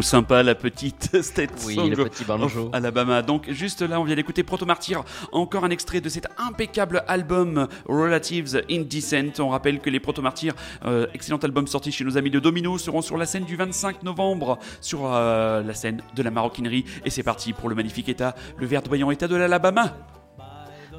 trop 0.00 0.08
sympa 0.08 0.42
la 0.42 0.54
petite 0.54 1.20
State 1.22 1.50
oui, 1.66 1.74
Song 1.74 1.90
le 1.90 2.04
petit. 2.04 2.24
Alabama. 2.72 3.20
Donc 3.20 3.50
juste 3.50 3.82
là, 3.82 4.00
on 4.00 4.04
vient 4.04 4.16
d'écouter 4.16 4.42
Proto 4.42 4.64
Martyr, 4.64 5.04
encore 5.30 5.64
un 5.64 5.70
extrait 5.70 6.00
de 6.00 6.08
cet 6.08 6.26
impeccable 6.38 7.04
album 7.06 7.68
Relatives 7.86 8.62
Indecent. 8.70 9.40
On 9.40 9.50
rappelle 9.50 9.80
que 9.80 9.90
les 9.90 10.00
Proto 10.00 10.22
Martyrs, 10.22 10.54
euh, 10.86 11.06
excellent 11.12 11.38
album 11.38 11.66
sorti 11.66 11.92
chez 11.92 12.04
nos 12.04 12.16
amis 12.16 12.30
de 12.30 12.40
Domino, 12.40 12.78
seront 12.78 13.02
sur 13.02 13.18
la 13.18 13.26
scène 13.26 13.44
du 13.44 13.56
25 13.56 14.02
novembre 14.02 14.58
sur 14.80 15.00
euh, 15.04 15.62
la 15.62 15.74
scène 15.74 16.00
de 16.14 16.22
la 16.22 16.30
maroquinerie. 16.30 16.86
Et 17.04 17.10
c'est 17.10 17.22
parti 17.22 17.52
pour 17.52 17.68
le 17.68 17.74
magnifique 17.74 18.08
état, 18.08 18.34
le 18.56 18.66
verdoyant 18.66 19.10
état 19.10 19.28
de 19.28 19.36
l'Alabama. 19.36 19.96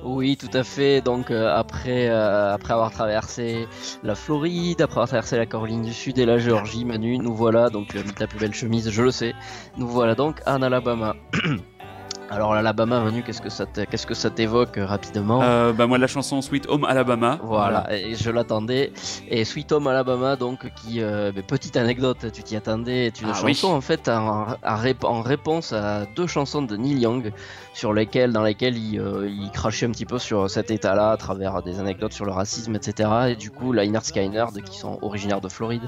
Oui, 0.03 0.37
tout 0.37 0.49
à 0.53 0.63
fait. 0.63 1.01
Donc 1.01 1.31
euh, 1.31 1.53
après, 1.53 2.09
euh, 2.09 2.53
après 2.53 2.73
avoir 2.73 2.91
traversé 2.91 3.67
la 4.03 4.15
Floride, 4.15 4.81
après 4.81 4.95
avoir 4.95 5.07
traversé 5.07 5.37
la 5.37 5.45
Caroline 5.45 5.81
du 5.81 5.93
Sud 5.93 6.17
et 6.19 6.25
la 6.25 6.37
Géorgie, 6.37 6.85
Manu, 6.85 7.17
nous 7.17 7.33
voilà. 7.33 7.69
Donc 7.69 7.89
tu 7.89 7.99
as 7.99 8.03
mis 8.03 8.13
ta 8.13 8.27
plus 8.27 8.39
belle 8.39 8.53
chemise, 8.53 8.89
je 8.89 9.01
le 9.01 9.11
sais. 9.11 9.33
Nous 9.77 9.87
voilà 9.87 10.15
donc 10.15 10.41
en 10.45 10.61
Alabama. 10.61 11.15
Alors 12.31 12.55
l'Alabama 12.55 13.01
venu, 13.01 13.23
qu'est-ce 13.23 13.41
que 13.41 13.49
ça 13.49 13.65
qu'est-ce 13.65 14.07
que 14.07 14.13
ça 14.13 14.29
t'évoque 14.29 14.77
euh, 14.77 14.85
rapidement 14.85 15.41
euh, 15.43 15.73
Bah 15.73 15.85
moi 15.85 15.97
la 15.97 16.07
chanson 16.07 16.41
Sweet 16.41 16.65
Home 16.69 16.85
Alabama. 16.85 17.37
Voilà, 17.43 17.93
et 17.93 18.15
je 18.15 18.31
l'attendais. 18.31 18.93
Et 19.27 19.43
Sweet 19.43 19.73
Home 19.73 19.87
Alabama 19.87 20.37
donc 20.37 20.71
qui 20.75 21.01
euh, 21.01 21.33
petite 21.45 21.75
anecdote, 21.75 22.27
tu 22.31 22.41
t'y 22.41 22.55
attendais, 22.55 23.07
est 23.07 23.21
une 23.21 23.31
ah 23.31 23.33
chanson 23.33 23.67
en 23.67 23.81
fait 23.81 24.07
en, 24.07 24.47
en, 24.63 25.21
réponse 25.21 25.73
à 25.73 26.05
deux 26.15 26.25
chansons 26.25 26.61
de 26.61 26.77
Neil 26.77 26.99
Young 26.99 27.33
sur 27.73 27.93
lesquelles 27.93 28.31
dans 28.33 28.43
lesquelles 28.43 28.77
il, 28.77 29.01
il 29.27 29.51
crachait 29.51 29.85
un 29.85 29.91
petit 29.91 30.05
peu 30.05 30.19
sur 30.19 30.49
cet 30.49 30.71
état-là 30.71 31.11
à 31.11 31.17
travers 31.17 31.61
des 31.61 31.79
anecdotes 31.79 32.13
sur 32.13 32.25
le 32.25 32.31
racisme 32.31 32.75
etc. 32.75 33.09
Et 33.29 33.35
du 33.35 33.51
coup 33.51 33.73
Liner 33.73 33.99
Skynyrd 34.01 34.61
qui 34.61 34.77
sont 34.77 34.99
originaires 35.01 35.41
de 35.41 35.49
Floride 35.49 35.83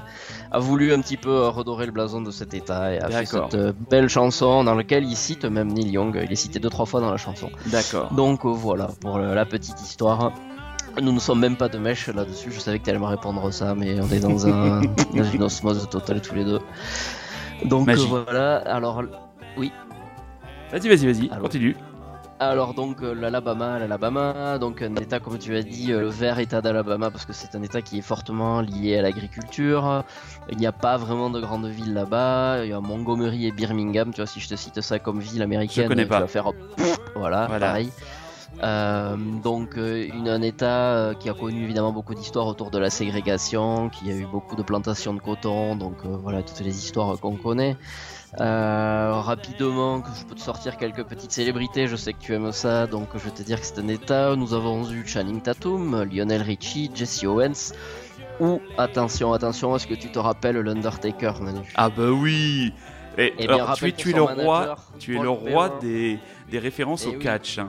a 0.50 0.58
voulu 0.58 0.92
un 0.92 1.00
petit 1.00 1.16
peu 1.16 1.48
redorer 1.48 1.86
le 1.86 1.92
blason 1.92 2.20
de 2.20 2.30
cet 2.30 2.54
état 2.54 2.92
et 2.92 2.98
a 2.98 3.08
fait 3.08 3.26
cette 3.26 3.56
belle 3.90 4.08
chanson 4.08 4.64
dans 4.64 4.74
laquelle 4.74 5.04
il 5.04 5.16
cite 5.16 5.44
même 5.44 5.72
Neil 5.72 5.90
Young 5.90 6.14
cité 6.44 6.58
deux 6.58 6.70
trois 6.70 6.86
fois 6.86 7.00
dans 7.00 7.10
la 7.10 7.16
chanson. 7.16 7.50
D'accord. 7.66 8.12
Donc 8.12 8.44
euh, 8.44 8.48
voilà 8.48 8.88
pour 9.00 9.18
la 9.18 9.46
petite 9.46 9.80
histoire. 9.80 10.32
Nous 11.00 11.12
ne 11.12 11.18
sommes 11.18 11.40
même 11.40 11.56
pas 11.56 11.68
de 11.68 11.78
mèche 11.78 12.08
là-dessus. 12.08 12.52
Je 12.52 12.60
savais 12.60 12.78
que 12.78 12.84
tu 12.84 12.90
allais 12.90 12.98
me 12.98 13.06
répondre 13.06 13.50
ça, 13.52 13.74
mais 13.74 13.98
on 14.00 14.08
est 14.10 14.20
dans, 14.20 14.46
un, 14.46 14.82
dans 15.14 15.24
une 15.24 15.42
osmose 15.42 15.88
totale 15.88 16.20
tous 16.20 16.34
les 16.34 16.44
deux. 16.44 16.60
Donc 17.64 17.88
euh, 17.88 17.96
voilà. 18.08 18.58
Alors 18.58 19.02
oui. 19.56 19.72
Vas-y, 20.74 20.88
vas-y, 20.88 21.06
vas-y. 21.06 21.28
Continue. 21.40 21.76
Alors 22.40 22.74
donc 22.74 23.00
euh, 23.00 23.14
l'Alabama, 23.14 23.78
l'Alabama, 23.78 24.58
donc 24.58 24.82
un 24.82 24.96
état 24.96 25.20
comme 25.20 25.38
tu 25.38 25.54
as 25.54 25.62
dit, 25.62 25.92
euh, 25.92 26.00
le 26.00 26.08
vert 26.08 26.40
état 26.40 26.60
d'Alabama 26.60 27.12
parce 27.12 27.24
que 27.24 27.32
c'est 27.32 27.54
un 27.54 27.62
état 27.62 27.80
qui 27.80 27.98
est 27.98 28.02
fortement 28.02 28.60
lié 28.60 28.98
à 28.98 29.02
l'agriculture. 29.02 30.02
Il 30.50 30.58
n'y 30.58 30.66
a 30.66 30.72
pas 30.72 30.96
vraiment 30.96 31.30
de 31.30 31.40
grandes 31.40 31.68
villes 31.68 31.94
là-bas. 31.94 32.64
Il 32.64 32.70
y 32.70 32.72
a 32.72 32.80
Montgomery 32.80 33.46
et 33.46 33.52
Birmingham, 33.52 34.12
tu 34.12 34.16
vois 34.16 34.26
si 34.26 34.40
je 34.40 34.48
te 34.48 34.56
cite 34.56 34.80
ça 34.80 34.98
comme 34.98 35.20
ville 35.20 35.42
américaine, 35.42 35.94
tu 35.94 36.04
vas 36.06 36.26
faire 36.26 36.50
voilà, 37.14 37.46
pareil. 37.46 37.90
Euh, 38.62 39.16
donc 39.42 39.76
une, 39.76 40.28
un 40.28 40.42
État 40.42 41.12
qui 41.20 41.28
a 41.28 41.34
connu 41.34 41.62
évidemment 41.62 41.92
beaucoup 41.92 42.16
d'histoires 42.16 42.48
autour 42.48 42.72
de 42.72 42.78
la 42.78 42.90
ségrégation, 42.90 43.90
qui 43.90 44.10
a 44.10 44.14
eu 44.14 44.26
beaucoup 44.26 44.56
de 44.56 44.62
plantations 44.64 45.14
de 45.14 45.20
coton, 45.20 45.76
donc 45.76 46.04
voilà 46.04 46.42
toutes 46.42 46.60
les 46.60 46.76
histoires 46.76 47.16
qu'on 47.20 47.36
connaît. 47.36 47.76
Euh, 48.40 49.12
rapidement, 49.20 50.00
que 50.00 50.08
je 50.18 50.24
peux 50.24 50.34
te 50.34 50.40
sortir 50.40 50.76
quelques 50.76 51.04
petites 51.04 51.30
célébrités, 51.30 51.86
je 51.86 51.96
sais 51.96 52.12
que 52.12 52.20
tu 52.20 52.34
aimes 52.34 52.52
ça, 52.52 52.86
donc 52.86 53.08
je 53.14 53.18
vais 53.18 53.30
te 53.30 53.42
dire 53.42 53.60
que 53.60 53.66
c'est 53.66 53.78
un 53.78 53.88
état. 53.88 54.34
Nous 54.34 54.54
avons 54.54 54.90
eu 54.90 55.06
Channing 55.06 55.40
Tatum, 55.40 56.02
Lionel 56.02 56.42
Richie, 56.42 56.90
Jesse 56.94 57.22
Owens, 57.24 57.72
ou, 58.40 58.60
attention, 58.76 59.32
attention, 59.32 59.76
est-ce 59.76 59.86
que 59.86 59.94
tu 59.94 60.10
te 60.10 60.18
rappelles 60.18 60.58
l'Undertaker, 60.58 61.32
Manu? 61.40 61.60
Ah 61.76 61.88
bah 61.90 62.10
oui. 62.10 62.72
Et, 63.16 63.32
eh 63.38 63.46
bien, 63.46 63.66
tu, 63.76 63.86
es, 63.86 64.12
le 64.12 64.22
roi, 64.22 64.76
tu 64.98 65.16
es 65.16 65.22
le 65.22 65.30
roi 65.30 65.78
des, 65.80 66.18
des 66.54 66.60
références 66.60 67.04
eh 67.10 67.16
au 67.16 67.18
catch. 67.18 67.58
Et 67.58 67.62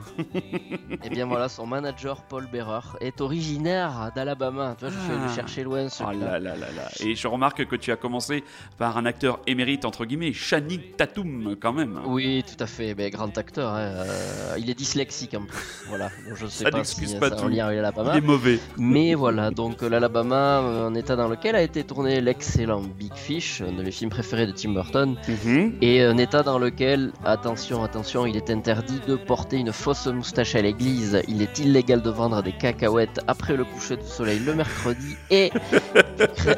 eh 1.06 1.10
bien 1.10 1.26
voilà, 1.26 1.50
son 1.50 1.66
manager 1.66 2.22
Paul 2.22 2.46
Bearer 2.46 2.82
est 3.02 3.20
originaire 3.20 4.12
d'Alabama. 4.16 4.76
Tu 4.78 4.86
vois, 4.86 4.94
je 4.94 5.00
suis 5.00 5.12
allé 5.12 5.22
le 5.22 5.30
ah. 5.32 5.36
chercher 5.36 5.64
loin. 5.64 5.88
Oh 6.02 6.04
là 6.12 6.38
là 6.40 6.56
là 6.56 6.68
là. 6.76 6.88
Et 7.00 7.16
je 7.16 7.28
remarque 7.28 7.66
que 7.66 7.76
tu 7.76 7.92
as 7.92 7.96
commencé 7.96 8.44
par 8.78 8.96
un 8.98 9.08
acteur 9.08 9.40
émérite 9.48 9.86
entre 9.86 10.06
guillemets, 10.06 10.34
Channing 10.34 10.82
Tatum 10.98 11.56
quand 11.60 11.74
même. 11.74 12.00
Oui, 12.06 12.44
tout 12.48 12.64
à 12.64 12.68
fait. 12.68 12.94
Mais 12.94 13.10
grand 13.10 13.36
acteur. 13.36 13.74
Hein. 13.74 13.80
Euh, 13.80 14.56
il 14.60 14.70
est 14.70 14.76
dyslexique 14.76 15.34
en 15.34 15.46
plus. 15.46 15.58
Voilà. 15.90 16.12
je 16.36 16.46
sais 16.46 16.66
ça 16.66 16.70
pas 16.70 16.84
si 16.84 17.18
pas 17.18 17.30
ça 17.30 17.44
en 17.44 17.48
lien 17.48 17.66
avec 17.66 17.78
l'Alabama. 17.78 18.12
Il 18.14 18.18
est 18.20 18.22
mauvais. 18.22 18.60
Mais 18.78 19.16
voilà, 19.16 19.50
donc 19.50 19.82
l'Alabama, 19.82 20.60
un 20.60 20.94
état 20.94 21.16
dans 21.16 21.28
lequel 21.28 21.56
a 21.56 21.64
été 21.64 21.84
tourné 21.84 22.22
l'excellent 22.22 22.82
Big 22.82 23.16
Fish, 23.16 23.62
un 23.62 23.72
de 23.72 23.82
mes 23.82 23.92
films 23.92 24.12
préférés 24.12 24.46
de 24.46 24.52
Tim 24.52 24.74
Burton, 24.74 25.18
mhm. 25.28 25.80
et 25.82 26.04
un 26.04 26.20
état 26.20 26.44
dans 26.44 26.60
lequel, 26.60 27.14
attention, 27.26 27.84
attention, 27.84 28.28
il 28.28 28.38
est 28.38 28.52
interdit 28.52 28.75
de 29.08 29.16
porter 29.16 29.58
une 29.58 29.72
fausse 29.72 30.08
moustache 30.08 30.56
à 30.56 30.62
l'église. 30.62 31.22
Il 31.28 31.42
est 31.42 31.60
illégal 31.60 32.02
de 32.02 32.10
vendre 32.10 32.42
des 32.42 32.52
cacahuètes 32.52 33.20
après 33.28 33.56
le 33.56 33.64
coucher 33.64 33.98
du 33.98 34.06
soleil 34.06 34.40
le 34.40 34.56
mercredi. 34.56 35.16
Et 35.30 35.52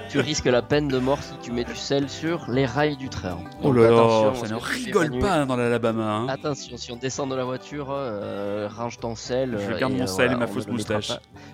tu 0.10 0.20
risques 0.20 0.46
la 0.46 0.62
peine 0.62 0.88
de 0.88 0.98
mort 0.98 1.20
si 1.22 1.34
tu 1.42 1.52
mets 1.52 1.64
du 1.64 1.76
sel 1.76 2.10
sur 2.10 2.50
les 2.50 2.66
rails 2.66 2.98
du 2.98 3.10
train. 3.10 3.38
oh 3.62 3.72
là 3.72 3.92
là, 3.92 4.34
ça 4.36 4.48
ne 4.48 4.60
rigole 4.60 5.20
pas 5.20 5.46
dans 5.46 5.56
l'Alabama. 5.56 6.04
Hein. 6.04 6.28
Attention, 6.28 6.78
si 6.78 6.92
on 6.92 6.96
descend 6.96 7.30
de 7.30 7.36
la 7.36 7.44
voiture, 7.44 7.88
euh, 7.92 8.68
range 8.76 9.00
ton 9.00 9.16
sel. 9.16 9.58
Je 9.60 9.78
garde 9.78 9.94
mon 9.94 10.04
euh, 10.04 10.08
sel 10.08 10.32
et 10.32 10.36
ma 10.36 10.48
fausse 10.48 10.68
moustache. 10.68 11.12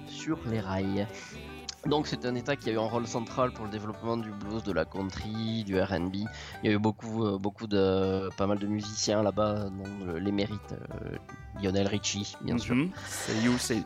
Sur 0.07 0.39
les 0.49 0.59
rails. 0.59 1.07
Donc 1.85 2.07
c'est 2.07 2.25
un 2.25 2.35
état 2.35 2.55
qui 2.55 2.69
a 2.69 2.73
eu 2.73 2.77
un 2.77 2.87
rôle 2.87 3.07
central 3.07 3.51
pour 3.51 3.65
le 3.65 3.71
développement 3.71 4.15
du 4.15 4.31
blues, 4.31 4.63
de 4.63 4.71
la 4.71 4.85
country, 4.85 5.65
du 5.65 5.79
R&B. 5.79 6.15
Il 6.15 6.27
y 6.63 6.67
a 6.69 6.71
eu 6.71 6.79
beaucoup, 6.79 7.25
euh, 7.25 7.37
beaucoup 7.37 7.67
de, 7.67 8.29
pas 8.37 8.47
mal 8.47 8.57
de 8.57 8.67
musiciens 8.67 9.21
là-bas, 9.21 9.65
dont 9.65 10.15
l'émérite 10.15 10.71
euh, 10.71 11.17
Lionel 11.61 11.87
Richie, 11.87 12.37
bien 12.41 12.57
sûr, 12.57 12.75
mhm. 12.75 12.91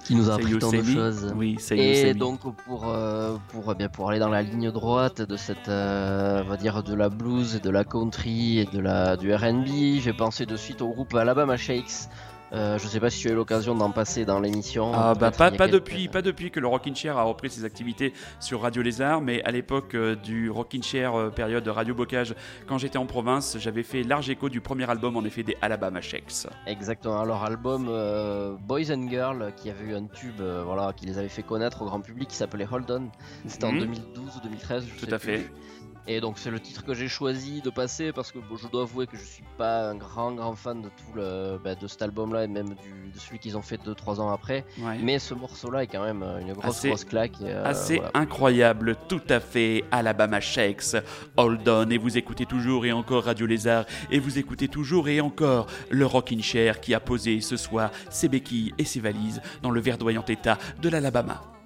qui 0.03 0.15
nous 0.15 0.29
a 0.29 0.35
appris 0.35 0.59
tant 0.59 0.71
de 0.71 0.83
choses. 0.83 1.33
Oui, 1.35 1.57
Et 1.71 2.13
donc 2.13 2.41
pour, 2.65 2.87
euh, 2.87 3.37
pour, 3.47 3.73
bien, 3.73 3.89
pour 3.89 4.09
aller 4.09 4.19
dans 4.19 4.29
la 4.29 4.43
ligne 4.43 4.71
droite 4.71 5.23
de 5.23 5.35
cette, 5.35 5.67
on 5.67 6.43
va 6.47 6.57
dire, 6.57 6.83
de 6.83 6.93
la 6.93 7.09
blues, 7.09 7.59
de 7.59 7.69
la 7.69 7.83
country 7.83 8.59
et 8.59 8.65
de 8.65 8.79
la 8.79 9.17
du 9.17 9.33
R&B, 9.33 9.99
j'ai 10.01 10.13
pensé 10.13 10.45
de 10.45 10.55
suite 10.55 10.83
au 10.83 10.89
groupe 10.89 11.15
Alabama 11.15 11.57
Shakes. 11.57 12.09
Euh, 12.53 12.77
je 12.77 12.87
sais 12.87 12.99
pas 12.99 13.09
si 13.09 13.19
tu 13.19 13.27
as 13.27 13.31
eu 13.31 13.35
l'occasion 13.35 13.75
d'en 13.75 13.91
passer 13.91 14.25
dans 14.25 14.39
l'émission. 14.39 14.91
Ah, 14.93 15.13
bah, 15.13 15.31
pas, 15.31 15.51
pas 15.51 15.67
depuis, 15.67 16.07
pas 16.07 16.21
depuis 16.21 16.51
que 16.51 16.59
le 16.59 16.67
Rockin' 16.67 16.95
Chair 16.95 17.17
a 17.17 17.23
repris 17.23 17.49
ses 17.49 17.65
activités 17.65 18.13
sur 18.39 18.61
Radio 18.61 18.81
Lézard, 18.81 19.21
mais 19.21 19.43
à 19.43 19.51
l'époque 19.51 19.95
euh, 19.95 20.15
du 20.15 20.49
Rockin' 20.49 20.83
Chair 20.83 21.15
euh, 21.15 21.29
période 21.29 21.63
de 21.63 21.69
Radio 21.69 21.93
Bocage, 21.93 22.35
quand 22.67 22.77
j'étais 22.77 22.97
en 22.97 23.05
province, 23.05 23.57
j'avais 23.59 23.83
fait 23.83 24.03
large 24.03 24.29
écho 24.29 24.49
du 24.49 24.61
premier 24.61 24.89
album 24.89 25.17
en 25.17 25.23
effet 25.25 25.43
des 25.43 25.57
Alabama 25.61 26.01
Shakes. 26.01 26.47
Exactement, 26.65 27.23
leur 27.25 27.43
album 27.43 27.85
Boys 28.67 28.91
and 28.91 29.09
Girls 29.09 29.53
qui 29.57 29.69
avait 29.69 29.85
eu 29.85 29.95
un 29.95 30.05
tube 30.05 30.41
voilà, 30.65 30.93
qui 30.93 31.05
les 31.05 31.17
avait 31.17 31.29
fait 31.29 31.43
connaître 31.43 31.81
au 31.81 31.85
grand 31.85 32.01
public 32.01 32.29
qui 32.29 32.35
s'appelait 32.35 32.67
Hold 32.69 32.89
On. 32.91 33.09
C'était 33.47 33.65
en 33.65 33.73
2012 33.73 34.17
mhm. 34.17 34.23
ou 34.23 34.43
2013, 34.43 34.85
je 34.87 35.05
Tout 35.05 35.13
à 35.13 35.19
fait. 35.19 35.49
Et 36.09 36.21
donc 36.21 36.37
c'est 36.37 36.51
le 36.51 36.59
titre 36.59 36.85
que 36.85 36.93
j'ai 36.93 37.09
choisi 37.09 37.61
de 37.61 37.69
passer 37.69 38.13
parce 38.13 38.31
que 38.31 38.39
je 38.55 38.67
dois 38.67 38.83
avouer 38.83 39.07
que 39.07 39.17
je 39.17 39.23
suis 39.23 39.43
pas 39.57 39.89
un 39.89 39.95
grand 39.95 40.31
grand 40.31 40.55
fan 40.55 40.81
de 40.81 40.87
tout 40.87 41.13
le 41.15 41.59
bah, 41.61 41.75
de 41.75 41.85
cet 41.87 42.01
album 42.01 42.33
là 42.33 42.45
et 42.45 42.47
même 42.47 42.69
du, 42.69 43.11
de 43.13 43.19
celui 43.19 43.39
qu'ils 43.39 43.57
ont 43.57 43.61
fait 43.61 43.75
2-3 43.75 44.21
ans 44.21 44.31
après. 44.31 44.65
Mais 45.01 45.19
ce 45.19 45.33
morceau 45.33 45.69
là 45.69 45.83
est 45.83 45.87
quand 45.87 46.03
même 46.03 46.23
euh, 46.23 46.39
une 46.39 46.53
grosse 46.53 46.85
grosse 46.85 47.03
claque. 47.03 47.33
Euh, 47.41 47.65
assez 47.65 48.01
incroyable, 48.13 48.95
tout 49.09 49.21
à 49.27 49.41
fait. 49.41 49.83
Alabama 49.91 50.39
Shakes, 50.39 50.95
Hold 51.35 51.67
On 51.67 51.89
et 51.89 51.97
vous 51.97 52.17
écoutez 52.17 52.45
toujours 52.45 52.85
et 52.85 52.93
encore 52.93 53.25
Radio 53.25 53.45
Lézard 53.45 53.85
et 54.09 54.19
vous 54.19 54.39
écoutez 54.39 54.69
toujours 54.69 55.09
et 55.09 55.19
encore 55.19 55.67
le 55.89 56.05
Rockin' 56.05 56.41
Chair 56.41 56.79
qui 56.79 56.93
a 56.93 57.01
posé 57.01 57.41
ce 57.41 57.57
soir 57.57 57.91
ses 58.09 58.29
béquilles 58.29 58.73
et 58.77 58.85
ses 58.85 59.01
valises 59.01 59.41
dans 59.61 59.71
le 59.71 59.81
verdoyant 59.81 60.23
état 60.25 60.57
de 60.81 60.87
l'Alabama. 60.87 61.56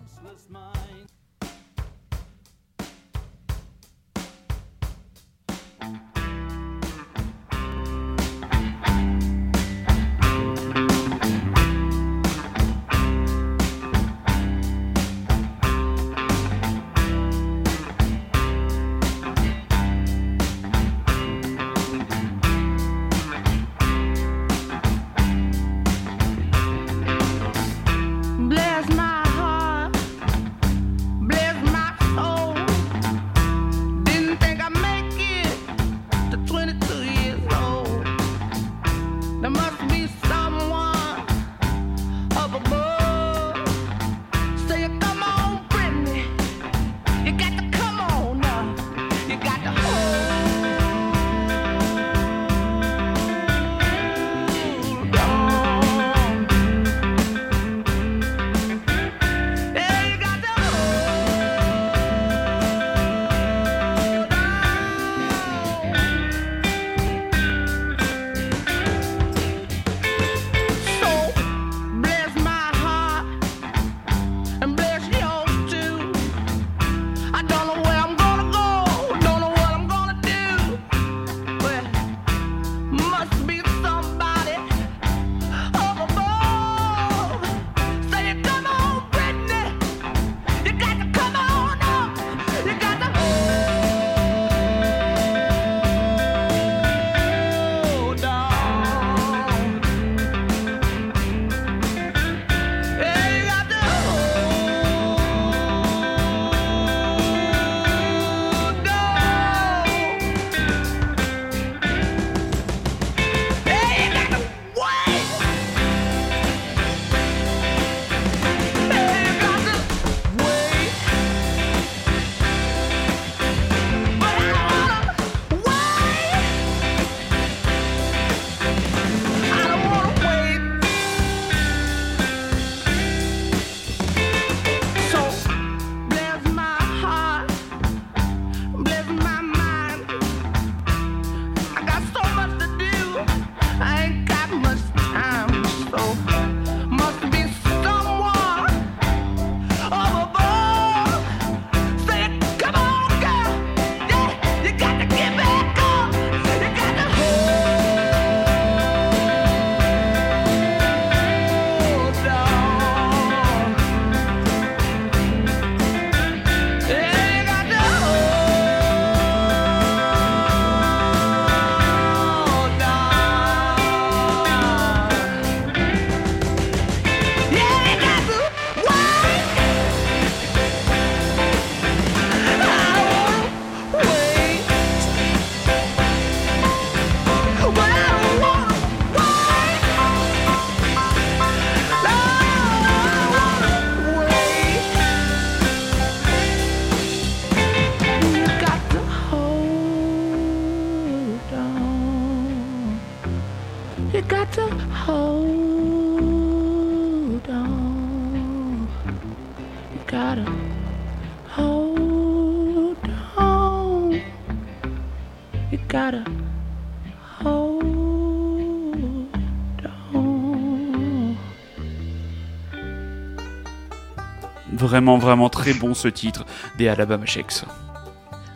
Vraiment, 225.02 225.18
vraiment 225.18 225.50
très 225.50 225.74
bon 225.74 225.96
ce 225.96 226.08
titre 226.08 226.46
des 226.78 226.88
Alabama 226.88 227.26
Shakes. 227.26 227.64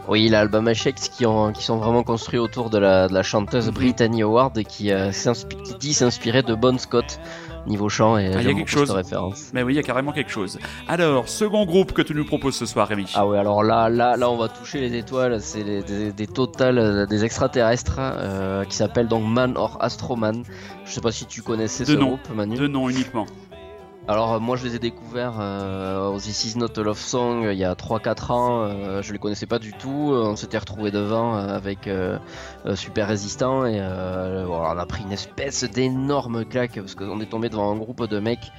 Oui, 0.07 0.29
l'album 0.29 0.71
Shakes 0.75 1.09
qui, 1.11 1.25
ont, 1.25 1.51
qui 1.51 1.63
sont 1.63 1.77
vraiment 1.77 2.03
construits 2.03 2.37
autour 2.37 2.69
de 2.69 2.77
la, 2.77 3.07
de 3.07 3.13
la 3.15 3.23
chanteuse 3.23 3.71
Brittany 3.71 4.21
Howard 4.21 4.61
qui, 4.61 4.91
euh, 4.91 5.09
qui 5.65 5.73
dit 5.79 5.93
s'inspirer 5.95 6.43
de 6.43 6.53
Bon 6.53 6.77
Scott 6.77 7.19
niveau 7.65 7.89
chant 7.89 8.19
et 8.19 8.27
Ah, 8.35 8.41
il 8.43 8.47
y 8.47 8.51
a 8.51 8.53
quelque 8.53 8.69
chose. 8.69 8.91
référence. 8.91 9.49
Mais 9.55 9.63
oui, 9.63 9.73
il 9.73 9.77
y 9.77 9.79
a 9.79 9.81
carrément 9.81 10.11
quelque 10.11 10.29
chose. 10.29 10.59
Alors, 10.87 11.27
second 11.27 11.65
groupe 11.65 11.93
que 11.93 12.03
tu 12.03 12.13
nous 12.13 12.23
proposes 12.25 12.53
ce 12.55 12.67
soir, 12.67 12.87
Rémi. 12.87 13.11
Ah 13.15 13.25
ouais, 13.25 13.39
alors 13.39 13.63
là, 13.63 13.89
là, 13.89 14.15
là, 14.15 14.29
on 14.29 14.37
va 14.37 14.49
toucher 14.49 14.79
les 14.87 14.95
étoiles. 14.95 15.41
C'est 15.41 15.63
des, 15.63 16.11
des 16.11 16.27
totales, 16.27 16.77
euh, 16.77 17.05
des 17.07 17.25
extraterrestres 17.25 17.95
euh, 17.99 18.63
qui 18.65 18.75
s'appellent 18.75 19.07
donc 19.07 19.23
Man 19.27 19.53
or 19.55 19.79
Astroman. 19.81 20.43
Je 20.85 20.91
sais 20.91 21.01
pas 21.01 21.11
si 21.11 21.25
tu 21.25 21.41
connaissais 21.41 21.85
De 21.85 21.93
ce 21.93 21.97
nom. 21.97 22.09
groupe, 22.09 22.29
Manu. 22.35 22.55
Deux 22.55 22.67
noms 22.67 22.87
uniquement. 22.87 23.25
Alors 24.07 24.33
euh, 24.33 24.39
moi 24.39 24.55
je 24.55 24.65
les 24.65 24.75
ai 24.75 24.79
découverts 24.79 25.37
euh, 25.39 26.09
aux 26.09 26.19
This 26.19 26.45
Is 26.45 26.59
Not 26.59 26.67
Love 26.77 26.99
Song 26.99 27.43
euh, 27.43 27.53
il 27.53 27.57
y 27.57 27.63
a 27.63 27.73
3-4 27.73 28.31
ans, 28.31 28.61
euh, 28.61 29.01
je 29.01 29.11
les 29.11 29.17
connaissais 29.17 29.47
pas 29.47 29.57
du 29.57 29.73
tout, 29.73 30.11
euh, 30.13 30.25
on 30.25 30.35
s'était 30.35 30.59
retrouvés 30.59 30.91
devant 30.91 31.35
avec 31.35 31.89
Super 32.75 33.07
Résistant 33.07 33.65
et 33.65 33.79
voilà, 33.79 34.73
on 34.75 34.77
a 34.77 34.85
pris 34.85 35.03
une 35.03 35.11
espèce 35.11 35.63
d'énorme 35.63 36.45
claque 36.45 36.75
parce 36.75 36.93
qu'on 36.93 37.19
est 37.19 37.25
tombé 37.25 37.49
devant 37.49 37.71
un 37.71 37.77
groupe 37.77 38.07
de 38.07 38.19
mecs 38.19 38.51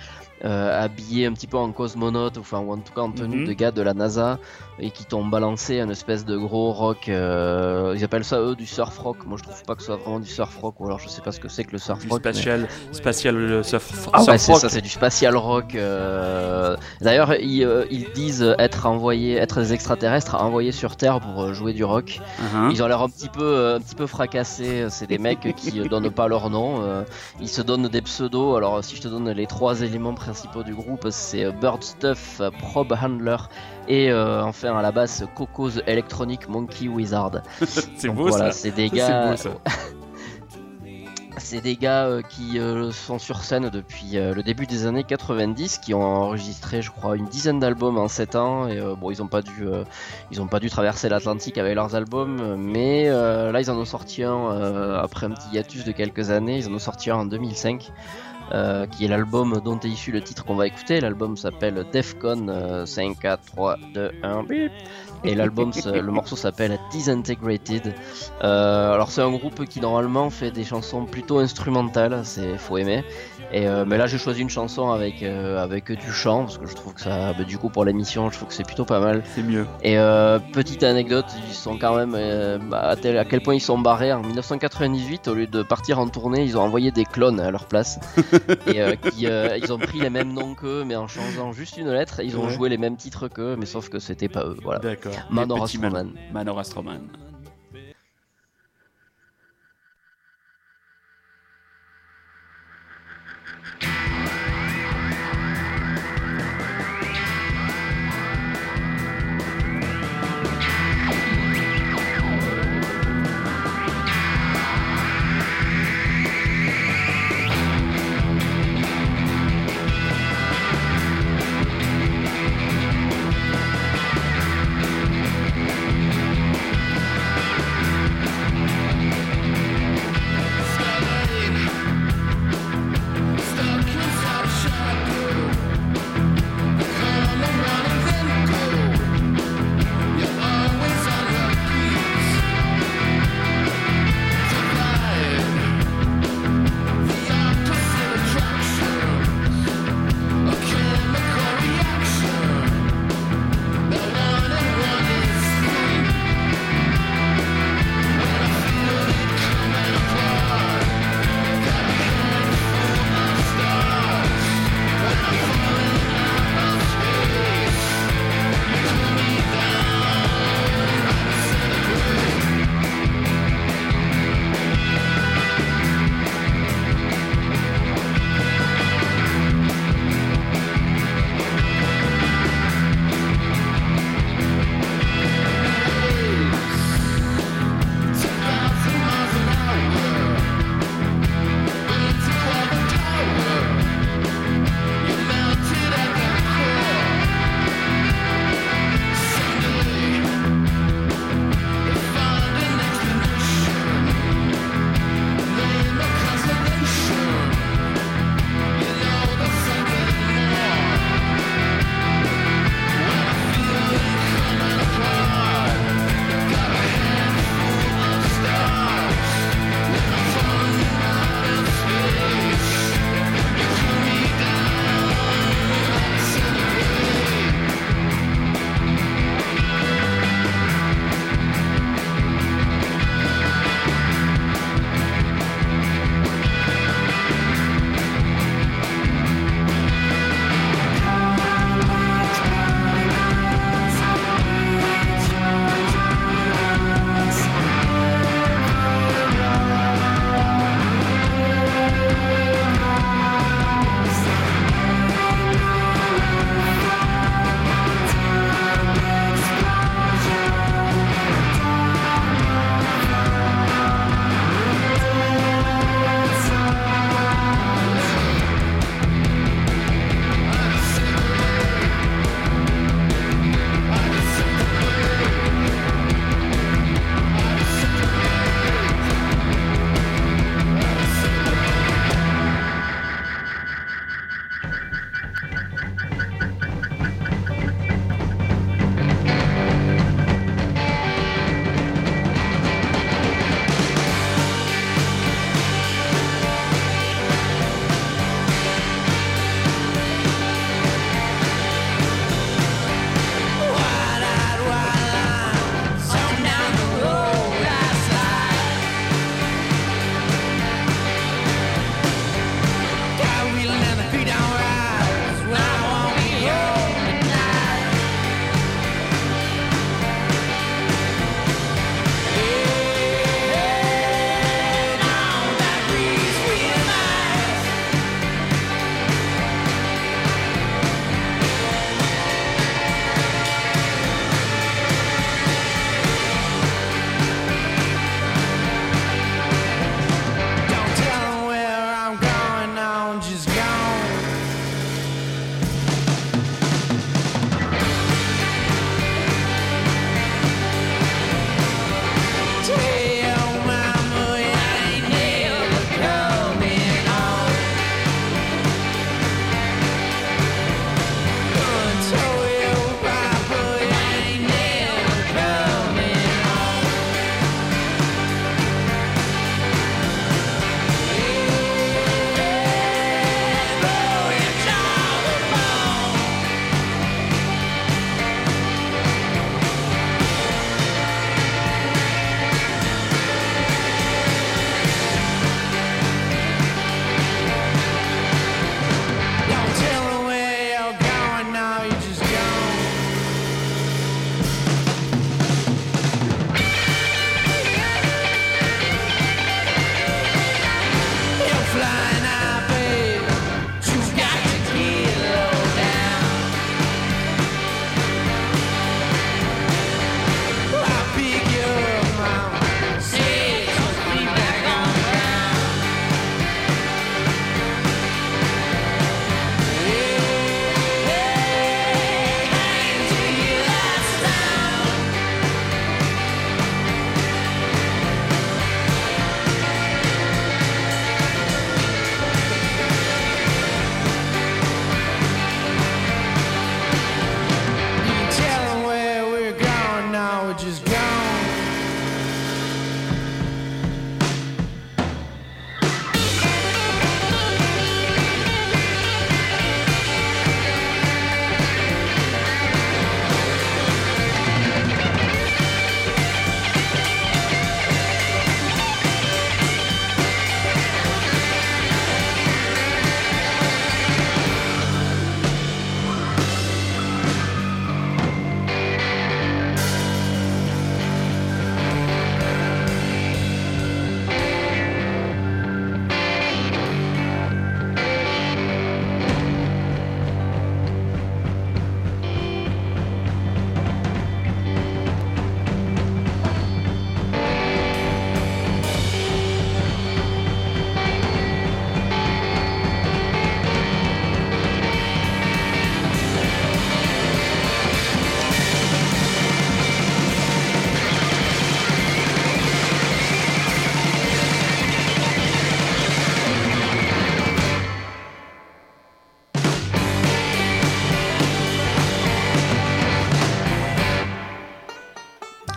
euh, 0.45 0.84
habillés 0.84 1.26
un 1.26 1.32
petit 1.32 1.47
peu 1.47 1.57
en 1.57 1.72
cosmonaute, 1.72 2.37
enfin 2.39 2.59
ou 2.61 2.72
en 2.72 2.78
tout 2.78 2.93
cas 2.93 3.01
en 3.03 3.11
tenue 3.12 3.41
Mhm. 3.41 3.47
de 3.47 3.53
gars 3.55 3.70
de 3.70 3.80
la 3.82 3.95
NASA 3.95 4.39
et 4.78 4.91
qui 4.91 5.05
t'ont 5.07 5.24
balancé 5.24 5.80
une 5.80 5.91
espèce 5.91 6.24
de 6.26 6.37
gros 6.37 6.72
rock, 6.72 7.09
euh, 7.09 7.95
ils 7.97 8.05
appellent 8.05 8.24
ça 8.24 8.41
eux 8.41 8.55
du 8.55 8.66
surf 8.66 8.99
rock, 8.99 9.24
moi 9.26 9.39
je 9.39 9.43
trouve 9.45 9.62
pas 9.64 9.74
que 9.74 9.80
ce 9.80 9.87
soit 9.87 9.97
vraiment 9.97 10.20
du 10.20 10.28
surf 10.28 10.55
rock 10.59 10.78
ou 10.80 10.84
alors 10.87 10.99
je 10.99 11.09
sais 11.09 11.22
pas 11.22 11.32
ce 11.32 11.41
que 11.41 11.49
c'est 11.49 11.64
que 11.64 11.72
le 11.72 11.78
surf 11.78 12.01
Du 12.01 12.09
rock. 12.09 12.20
mais- 12.24 12.32
spatial, 12.32 12.68
spatial 12.93 13.37
euh, 13.37 13.62
surf, 13.62 14.09
ah 14.12 14.22
surf 14.22 14.28
ouais, 14.49 14.53
rock. 14.55 14.61
ça, 14.61 14.68
c'est 14.68 14.82
du 14.82 14.91
spatial 14.91 15.37
rock. 15.37 15.74
euh. 15.74 16.76
D'ailleurs, 17.01 17.34
ils, 17.41 17.64
euh, 17.64 17.84
ils 17.91 18.11
disent 18.14 18.55
être 18.59 18.87
envoyés, 18.87 19.37
être 19.37 19.61
des 19.61 19.72
extraterrestres 19.72 20.34
envoyés 20.34 20.72
sur 20.72 20.97
Terre 20.97 21.20
pour 21.20 21.43
euh, 21.43 21.53
jouer 21.55 21.72
du 21.72 21.84
rock. 21.84 22.20
Uhum. 22.41 22.70
Ils 22.70 22.82
ont 22.82 22.87
l'air 22.87 23.01
un 23.03 23.09
petit 23.09 23.28
peu, 23.28 23.43
euh, 23.43 23.76
un 23.76 23.80
petit 23.80 23.95
peu 23.95 24.07
fracassés. 24.07 24.87
C'est 24.91 25.07
des 25.07 25.18
mecs 25.18 25.55
qui 25.57 25.72
donnent 25.89 26.11
pas 26.11 26.28
leur 26.28 26.51
nom. 26.51 26.82
Ils 27.41 27.49
se 27.49 27.62
donnent 27.62 27.89
des 27.89 28.03
pseudos. 28.03 28.57
Alors, 28.57 28.82
si 28.84 28.97
je 28.97 29.03
te 29.03 29.09
donne 29.09 29.30
les 29.30 29.47
trois 29.47 29.80
éléments 29.82 30.12
principaux 30.27 30.64
du 30.64 30.74
groupe, 30.74 31.07
c'est 31.11 31.45
euh, 31.45 31.53
Bird 31.53 31.85
Stuff, 31.85 32.41
euh, 32.41 32.51
Probe 32.51 32.93
Handler 33.01 33.37
et 33.87 34.11
euh, 34.11 34.43
enfin 34.43 34.77
à 34.77 34.83
la 34.83 34.91
base 34.91 35.24
Coco's 35.37 35.81
Electronic 35.87 36.49
Monkey 36.49 36.89
Wizard. 36.89 37.43
C'est 37.97 38.09
beau 38.09 38.27
voilà, 38.27 38.51
ça. 38.51 38.59
c'est 38.59 38.72
des 38.72 38.89
gars. 38.89 39.37
c'est 39.37 39.49
beau, 39.49 39.61
C'est 41.39 41.61
des 41.61 41.77
gars 41.77 42.07
euh, 42.07 42.22
qui 42.22 42.59
euh, 42.59 42.91
sont 42.93 43.18
sur 43.18 43.43
scène 43.43 43.68
depuis 43.68 44.16
euh, 44.16 44.33
le 44.33 44.43
début 44.43 44.66
des 44.66 44.87
années 44.87 45.05
90, 45.05 45.79
qui 45.79 45.93
ont 45.93 46.03
enregistré, 46.03 46.81
je 46.81 46.91
crois, 46.91 47.14
une 47.14 47.27
dizaine 47.27 47.61
d'albums 47.61 47.99
en 47.99 48.09
7 48.09 48.37
ans. 48.37 48.68
Et 48.68 48.81
bon, 48.99 49.11
ils 49.11 49.22
ont 49.22 49.29
pas 49.29 49.43
dû, 49.43 49.66
ils 50.31 50.41
ont 50.41 50.49
pas 50.49 50.61
dû 50.61 50.70
traverser 50.70 51.09
l'Atlantique 51.09 51.59
avec 51.59 51.74
leurs 51.74 51.95
albums, 51.95 52.57
mais 52.57 53.09
là, 53.09 53.61
ils 53.61 53.70
en 53.70 53.77
ont 53.77 53.85
sorti 53.85 54.22
un 54.24 54.95
après 54.95 55.27
un 55.27 55.31
petit 55.31 55.49
hiatus 55.53 55.85
de 55.85 55.93
quelques 55.93 56.31
années. 56.31 56.59
Ils 56.59 56.68
en 56.68 56.74
ont 56.74 56.79
sorti 56.79 57.11
un 57.11 57.16
en 57.16 57.27
2005. 57.27 57.93
Euh, 58.53 58.86
qui 58.86 59.05
est 59.05 59.09
l'album 59.09 59.61
dont 59.64 59.78
est 59.80 59.88
issu 59.88 60.12
le 60.12 60.20
titre 60.20 60.44
qu'on 60.44 60.55
va 60.55 60.66
écouter. 60.66 61.01
L'album 61.01 61.36
s'appelle 61.36 61.84
Defcon 61.92 62.47
euh, 62.49 62.86
5, 62.86 63.18
4, 63.18 63.44
3, 63.47 63.76
2, 63.94 64.12
1, 64.22 64.42
bip. 64.44 64.72
Et 65.24 65.34
l'album, 65.34 65.72
le 65.84 66.12
morceau 66.12 66.36
s'appelle 66.36 66.78
Disintegrated. 66.90 67.94
Euh, 68.44 68.92
alors 68.92 69.11
c'est 69.11 69.22
un 69.22 69.30
groupe 69.30 69.64
qui 69.64 69.80
normalement 69.80 70.30
fait 70.30 70.51
des 70.51 70.64
chansons 70.64 71.05
plutôt 71.07 71.38
instrumentales, 71.38 72.20
c'est 72.24 72.57
faut 72.59 72.78
aimer. 72.78 73.05
Et 73.57 73.66
euh, 73.66 73.84
mais 73.86 73.96
là 73.96 74.07
j'ai 74.07 74.18
choisi 74.18 74.42
une 74.42 74.50
chanson 74.50 74.90
avec 74.90 75.22
euh, 75.22 75.62
avec 75.62 75.90
du 75.90 76.12
chant 76.12 76.40
parce 76.44 76.59
que 76.59 76.66
je 76.66 76.74
trouve 76.74 76.92
que 76.92 77.00
ça, 77.00 77.32
bah, 77.32 77.44
du 77.44 77.57
coup 77.57 77.70
pour 77.70 77.86
l'émission, 77.86 78.28
je 78.30 78.36
trouve 78.36 78.48
que 78.48 78.54
c'est 78.54 78.66
plutôt 78.66 78.84
pas 78.84 79.00
mal. 79.00 79.22
C'est 79.34 79.42
mieux. 79.42 79.66
Et 79.82 79.98
euh, 79.98 80.38
petite 80.52 80.82
anecdote, 80.82 81.24
ils 81.48 81.54
sont 81.54 81.78
quand 81.78 81.96
même 81.96 82.14
euh, 82.14 82.59
bah, 82.59 82.80
à, 82.80 82.96
tel- 82.96 83.16
à 83.16 83.24
quel 83.24 83.40
point 83.40 83.54
ils 83.54 83.61
sont 83.61 83.78
barrés. 83.78 84.12
En 84.12 84.20
1998, 84.20 85.28
au 85.28 85.34
lieu 85.34 85.46
de 85.46 85.62
partir 85.62 85.98
en 85.98 86.07
tournée, 86.09 86.44
ils 86.44 86.59
ont 86.59 86.61
envoyé 86.61 86.90
des 86.90 87.04
clones 87.07 87.40
à 87.40 87.50
leur 87.50 87.64
place. 87.66 87.98
et 88.66 88.96
qui, 89.11 89.24
ils 89.26 89.72
ont 89.72 89.78
pris 89.78 90.00
les 90.00 90.11
mêmes 90.11 90.34
noms 90.34 90.54
qu'eux, 90.54 90.84
mais 90.86 90.96
en 90.96 91.09
changeant 91.09 91.52
juste 91.52 91.78
une 91.78 91.90
lettre. 91.90 92.20
Ils 92.22 92.36
ont 92.36 92.44
Ouais. 92.46 92.52
joué 92.52 92.68
les 92.68 92.76
mêmes 92.78 92.96
titres 92.96 93.28
qu'eux, 93.28 93.57
mais 93.59 93.64
sauf 93.66 93.88
que 93.88 93.98
c'était 93.98 94.28
pas 94.28 94.44
eux. 94.44 94.57
Voilà. 94.62 94.80
D'accord. 94.80 95.12
Manor 95.30 95.64
Astroman. 95.64 96.11
Manor 96.32 96.59
Astroman. 96.59 97.00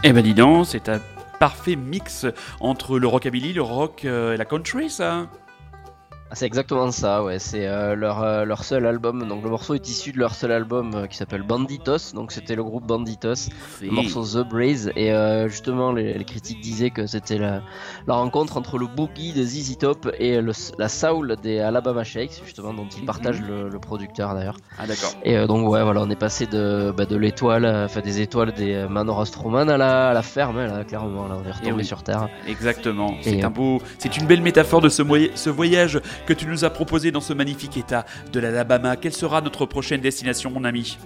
Eh 0.09 0.11
ben 0.11 0.23
dis 0.23 0.33
donc, 0.33 0.65
c'est 0.65 0.89
un 0.89 0.99
parfait 1.39 1.75
mix 1.75 2.25
entre 2.61 2.97
le 2.97 3.05
rockabilly, 3.05 3.53
le 3.53 3.61
rock 3.61 4.05
euh, 4.05 4.33
et 4.33 4.37
la 4.37 4.45
country, 4.45 4.89
ça 4.89 5.27
c'est 6.33 6.45
exactement 6.45 6.91
ça, 6.91 7.23
ouais. 7.23 7.39
C'est 7.39 7.65
euh, 7.65 7.95
leur, 7.95 8.21
euh, 8.21 8.45
leur 8.45 8.63
seul 8.63 8.85
album. 8.85 9.27
Donc 9.27 9.43
le 9.43 9.49
morceau 9.49 9.73
est 9.73 9.89
issu 9.89 10.11
de 10.11 10.19
leur 10.19 10.35
seul 10.35 10.51
album 10.51 10.91
euh, 10.93 11.07
qui 11.07 11.17
s'appelle 11.17 11.41
Banditos. 11.41 12.13
Donc 12.13 12.31
c'était 12.31 12.55
le 12.55 12.63
groupe 12.63 12.85
Banditos, 12.85 13.49
le 13.81 13.91
morceau 13.91 14.23
The 14.23 14.47
Braze. 14.47 14.91
Et 14.95 15.11
justement, 15.47 15.91
les, 15.91 16.23
critiques 16.23 16.61
disaient 16.61 16.91
que 16.91 17.07
c'était 17.07 17.37
la, 17.37 17.61
la, 18.05 18.13
rencontre 18.13 18.57
entre 18.57 18.77
le 18.77 18.85
boogie 18.85 19.33
de 19.33 19.43
ZZ 19.43 19.77
Top 19.79 20.11
et 20.19 20.39
le, 20.41 20.51
la 20.77 20.89
soul 20.89 21.35
des 21.41 21.59
Alabama 21.59 22.03
Shakes, 22.03 22.41
justement, 22.45 22.73
dont 22.73 22.87
ils 22.95 23.05
partagent 23.05 23.41
mhm. 23.41 23.69
le, 23.71 23.79
producteur 23.79 24.35
d'ailleurs. 24.35 24.57
Ah 24.77 24.85
d'accord. 24.85 25.13
Et 25.23 25.47
donc 25.47 25.67
ouais, 25.67 25.81
voilà, 25.83 26.01
on 26.01 26.09
est 26.09 26.15
passé 26.15 26.45
de, 26.45 26.93
bah, 26.95 27.05
de 27.05 27.15
l'étoile, 27.15 27.65
enfin 27.65 28.01
des 28.01 28.21
étoiles 28.21 28.51
des 28.51 28.85
Manor 28.89 29.21
Astroman 29.21 29.69
à 29.69 29.77
la, 29.77 30.09
à 30.09 30.13
la 30.13 30.21
ferme, 30.21 30.63
là, 30.63 30.83
clairement. 30.83 31.27
Là, 31.27 31.37
on 31.43 31.47
est 31.47 31.51
retombé 31.51 31.83
sur 31.83 32.03
Terre. 32.03 32.29
Exactement. 32.47 33.15
C'est 33.21 33.43
un 33.43 33.49
beau, 33.49 33.81
c'est 33.97 34.17
une 34.17 34.27
belle 34.27 34.41
métaphore 34.41 34.81
de 34.81 34.89
ce, 34.89 35.01
ce 35.33 35.49
voyage 35.49 35.99
que 36.25 36.33
tu 36.33 36.45
nous 36.45 36.65
as 36.65 36.69
proposé 36.69 37.11
dans 37.11 37.21
ce 37.21 37.33
magnifique 37.33 37.77
état 37.77 38.05
de 38.31 38.39
l'Alabama. 38.39 38.95
Quelle 38.95 39.13
sera 39.13 39.41
notre 39.41 39.65
prochaine 39.65 40.01
destination, 40.01 40.51
mon 40.51 40.63
ami? 40.63 40.97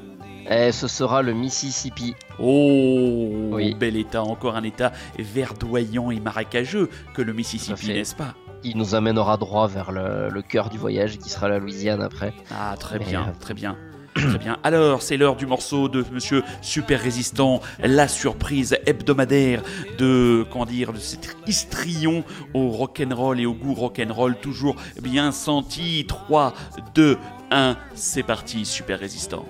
Eh, 0.50 0.72
ce 0.72 0.88
sera 0.88 1.22
le 1.22 1.34
Mississippi. 1.34 2.16
Oh, 2.40 3.50
oui. 3.52 3.76
bel 3.76 3.96
état, 3.96 4.24
encore 4.24 4.56
un 4.56 4.64
état 4.64 4.92
verdoyant 5.18 6.12
et 6.12 6.20
marécageux 6.20 6.90
que 7.14 7.22
le 7.22 7.34
Mississippi, 7.34 7.88
n'est-ce 7.88 8.16
pas? 8.16 8.36
Il 8.64 8.78
nous 8.78 8.96
amènera 8.96 9.38
droit 9.38 9.68
vers 9.68 9.92
le, 9.92 10.42
cœur 10.42 10.70
du 10.70 10.78
voyage 10.78 11.18
qui 11.18 11.30
sera 11.30 11.50
la 11.50 11.60
Louisiane 11.60 12.02
après. 12.02 12.34
Ah, 12.52 12.76
très 12.80 13.00
bien, 13.00 13.22
euh, 13.22 13.40
très 13.40 13.54
bien. 13.54 13.78
Très 14.16 14.38
bien. 14.38 14.58
Alors, 14.64 15.02
c'est 15.02 15.18
l'heure 15.18 15.36
du 15.36 15.46
morceau 15.46 15.90
de 15.90 16.06
Monsieur 16.12 16.44
Super 16.62 17.02
Résistant, 17.02 17.62
la 17.80 18.08
surprise 18.08 18.78
hebdomadaire 18.86 19.64
de, 19.98 20.46
comment 20.52 20.66
dire, 20.66 20.94
de 20.94 21.00
cet 21.00 21.36
histrion 21.48 22.24
au 22.54 22.70
rock'n'roll 22.70 23.40
et 23.40 23.46
au 23.46 23.54
goût 23.54 23.74
rock'n'roll 23.74 24.36
toujours 24.36 24.76
bien 25.02 25.32
senti. 25.32 26.06
3, 26.08 26.54
2, 26.94 27.18
1, 27.52 27.78
c'est 27.96 28.24
parti, 28.24 28.66
Super 28.66 29.00
Résistant. 29.00 29.46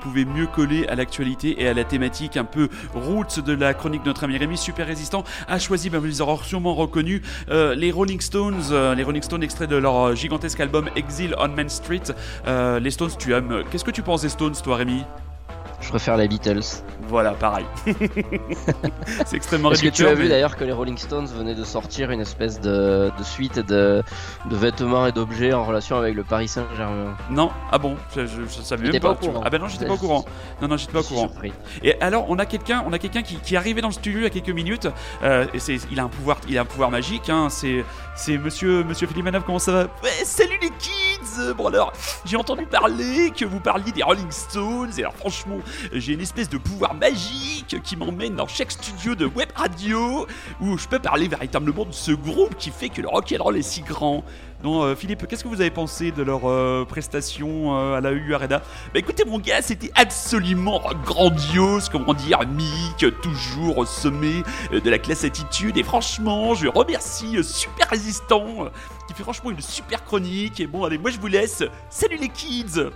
Pouvait 0.00 0.24
mieux 0.24 0.46
coller 0.46 0.86
à 0.88 0.94
l'actualité 0.94 1.62
et 1.62 1.68
à 1.68 1.74
la 1.74 1.84
thématique 1.84 2.36
un 2.36 2.44
peu 2.44 2.68
roots 2.94 3.40
de 3.40 3.52
la 3.52 3.74
chronique 3.74 4.02
de 4.02 4.08
notre 4.08 4.24
ami 4.24 4.36
Rémi, 4.36 4.56
super 4.56 4.86
résistant, 4.86 5.24
a 5.48 5.58
choisi, 5.58 5.90
ben, 5.90 5.98
vous 5.98 6.06
les 6.06 6.20
aurez 6.20 6.44
sûrement 6.44 6.74
reconnus, 6.74 7.22
euh, 7.50 7.74
les 7.74 7.90
Rolling 7.90 8.20
Stones, 8.20 8.62
euh, 8.70 8.94
les 8.94 9.02
Rolling 9.02 9.22
Stones 9.22 9.42
extraits 9.42 9.68
de 9.68 9.76
leur 9.76 10.14
gigantesque 10.16 10.60
album 10.60 10.88
Exile 10.96 11.34
on 11.38 11.48
Main 11.48 11.68
Street. 11.68 12.02
les 12.46 12.90
Stones, 12.90 13.10
tu 13.18 13.32
aimes. 13.34 13.62
Qu'est-ce 13.70 13.84
que 13.84 13.90
tu 13.90 14.02
penses 14.02 14.22
des 14.22 14.28
Stones, 14.28 14.54
toi, 14.62 14.76
Rémi? 14.76 15.04
Je 15.80 15.88
préfère 15.88 16.16
les 16.16 16.28
Beatles. 16.28 16.82
Voilà, 17.08 17.32
pareil. 17.32 17.66
c'est 19.26 19.34
extrêmement 19.34 19.72
Est-ce 19.72 19.82
que 19.82 19.88
tu 19.88 20.06
as 20.06 20.14
vu 20.14 20.28
d'ailleurs 20.28 20.56
que 20.56 20.62
les 20.62 20.72
Rolling 20.72 20.96
Stones 20.96 21.26
venaient 21.26 21.56
de 21.56 21.64
sortir 21.64 22.12
une 22.12 22.20
espèce 22.20 22.60
de, 22.60 23.10
suite 23.22 23.58
de, 23.58 24.04
vêtements 24.48 25.06
et 25.06 25.12
d'objets 25.12 25.52
en 25.52 25.64
relation 25.64 25.96
avec 25.96 26.14
le 26.14 26.22
Paris 26.22 26.46
Saint-Germain? 26.46 27.16
Non, 27.30 27.50
ah 27.72 27.78
bon, 27.78 27.96
je, 28.14 28.46
savais 28.62 28.90
même 28.90 29.00
pas. 29.00 29.10
au 29.10 29.14
courant. 29.16 29.42
Ah 29.44 29.50
ben 29.50 29.60
non, 29.60 29.66
j'étais 29.66 29.86
pas 29.86 29.94
au 29.94 29.98
courant. 29.98 30.24
Non, 30.62 30.68
non, 30.68 30.76
j'étais 30.76 30.92
pas 30.92 31.00
au 31.00 31.02
courant. 31.02 31.30
Et 31.82 32.00
alors, 32.00 32.26
on 32.28 32.38
a 32.38 32.46
quelqu'un, 32.46 32.84
on 32.86 32.92
a 32.92 32.98
quelqu'un 32.98 33.22
qui, 33.22 33.36
qui, 33.36 33.54
est 33.54 33.58
arrivé 33.58 33.80
dans 33.80 33.88
le 33.88 33.94
studio 33.94 34.20
il 34.20 34.24
y 34.24 34.26
a 34.26 34.30
quelques 34.30 34.50
minutes. 34.50 34.86
Euh, 35.24 35.46
et 35.52 35.58
c'est, 35.58 35.78
il 35.90 35.98
a 35.98 36.04
un 36.04 36.08
pouvoir, 36.08 36.36
il 36.48 36.56
a 36.58 36.60
un 36.60 36.66
pouvoir 36.66 36.90
magique. 36.92 37.28
Hein, 37.28 37.48
c'est, 37.50 37.84
c'est 38.14 38.38
Monsieur, 38.38 38.84
Monsieur 38.84 39.08
Philippe 39.08 39.24
Manov. 39.24 39.42
Comment 39.44 39.58
ça 39.58 39.72
va? 39.72 39.82
Ouais, 40.02 40.10
Salut 40.22 40.58
les 40.62 40.70
kids. 40.78 41.54
Bon 41.56 41.66
alors, 41.66 41.92
j'ai 42.24 42.36
entendu 42.36 42.66
parler 42.66 43.32
que 43.36 43.44
vous 43.44 43.60
parliez 43.60 43.90
des 43.90 44.02
Rolling 44.02 44.30
Stones. 44.30 44.92
Et 44.96 45.00
alors, 45.00 45.14
franchement, 45.14 45.56
j'ai 45.92 46.12
une 46.14 46.20
espèce 46.20 46.48
de 46.48 46.58
pouvoir 46.58 46.94
magique 46.94 47.76
qui 47.82 47.96
m'emmène 47.96 48.36
dans 48.36 48.48
chaque 48.48 48.72
studio 48.72 49.14
de 49.14 49.26
web 49.26 49.48
radio 49.54 50.26
où 50.60 50.78
je 50.78 50.88
peux 50.88 50.98
parler 50.98 51.28
véritablement 51.28 51.84
de 51.84 51.92
ce 51.92 52.12
groupe 52.12 52.56
qui 52.56 52.70
fait 52.70 52.88
que 52.88 53.00
le 53.00 53.08
rock 53.08 53.34
and 53.36 53.42
roll 53.42 53.56
est 53.56 53.62
si 53.62 53.82
grand. 53.82 54.24
Non, 54.62 54.82
euh, 54.82 54.94
Philippe, 54.94 55.26
qu'est-ce 55.26 55.42
que 55.42 55.48
vous 55.48 55.62
avez 55.62 55.70
pensé 55.70 56.10
de 56.10 56.22
leur 56.22 56.42
euh, 56.44 56.84
prestation 56.84 57.74
euh, 57.74 57.96
à 57.96 58.02
la 58.02 58.12
U 58.12 58.34
Arena? 58.34 58.58
Bah 58.58 58.98
écoutez 58.98 59.24
mon 59.24 59.38
gars, 59.38 59.62
c'était 59.62 59.90
absolument 59.94 60.82
grandiose, 61.02 61.88
comment 61.88 62.12
dire, 62.12 62.40
Mick, 62.46 63.20
toujours 63.22 63.78
au 63.78 63.86
sommet 63.86 64.42
de 64.72 64.90
la 64.90 64.98
classe 64.98 65.24
attitude. 65.24 65.78
Et 65.78 65.82
franchement, 65.82 66.54
je 66.54 66.68
remercie 66.68 67.42
Super 67.42 67.88
Résistant, 67.88 68.70
qui 69.08 69.14
fait 69.14 69.22
franchement 69.22 69.50
une 69.50 69.60
super 69.62 70.04
chronique. 70.04 70.60
Et 70.60 70.66
bon, 70.66 70.84
allez, 70.84 70.98
moi 70.98 71.10
je 71.10 71.18
vous 71.18 71.28
laisse. 71.28 71.62
Salut 71.88 72.16
les 72.16 72.28
kids 72.28 72.90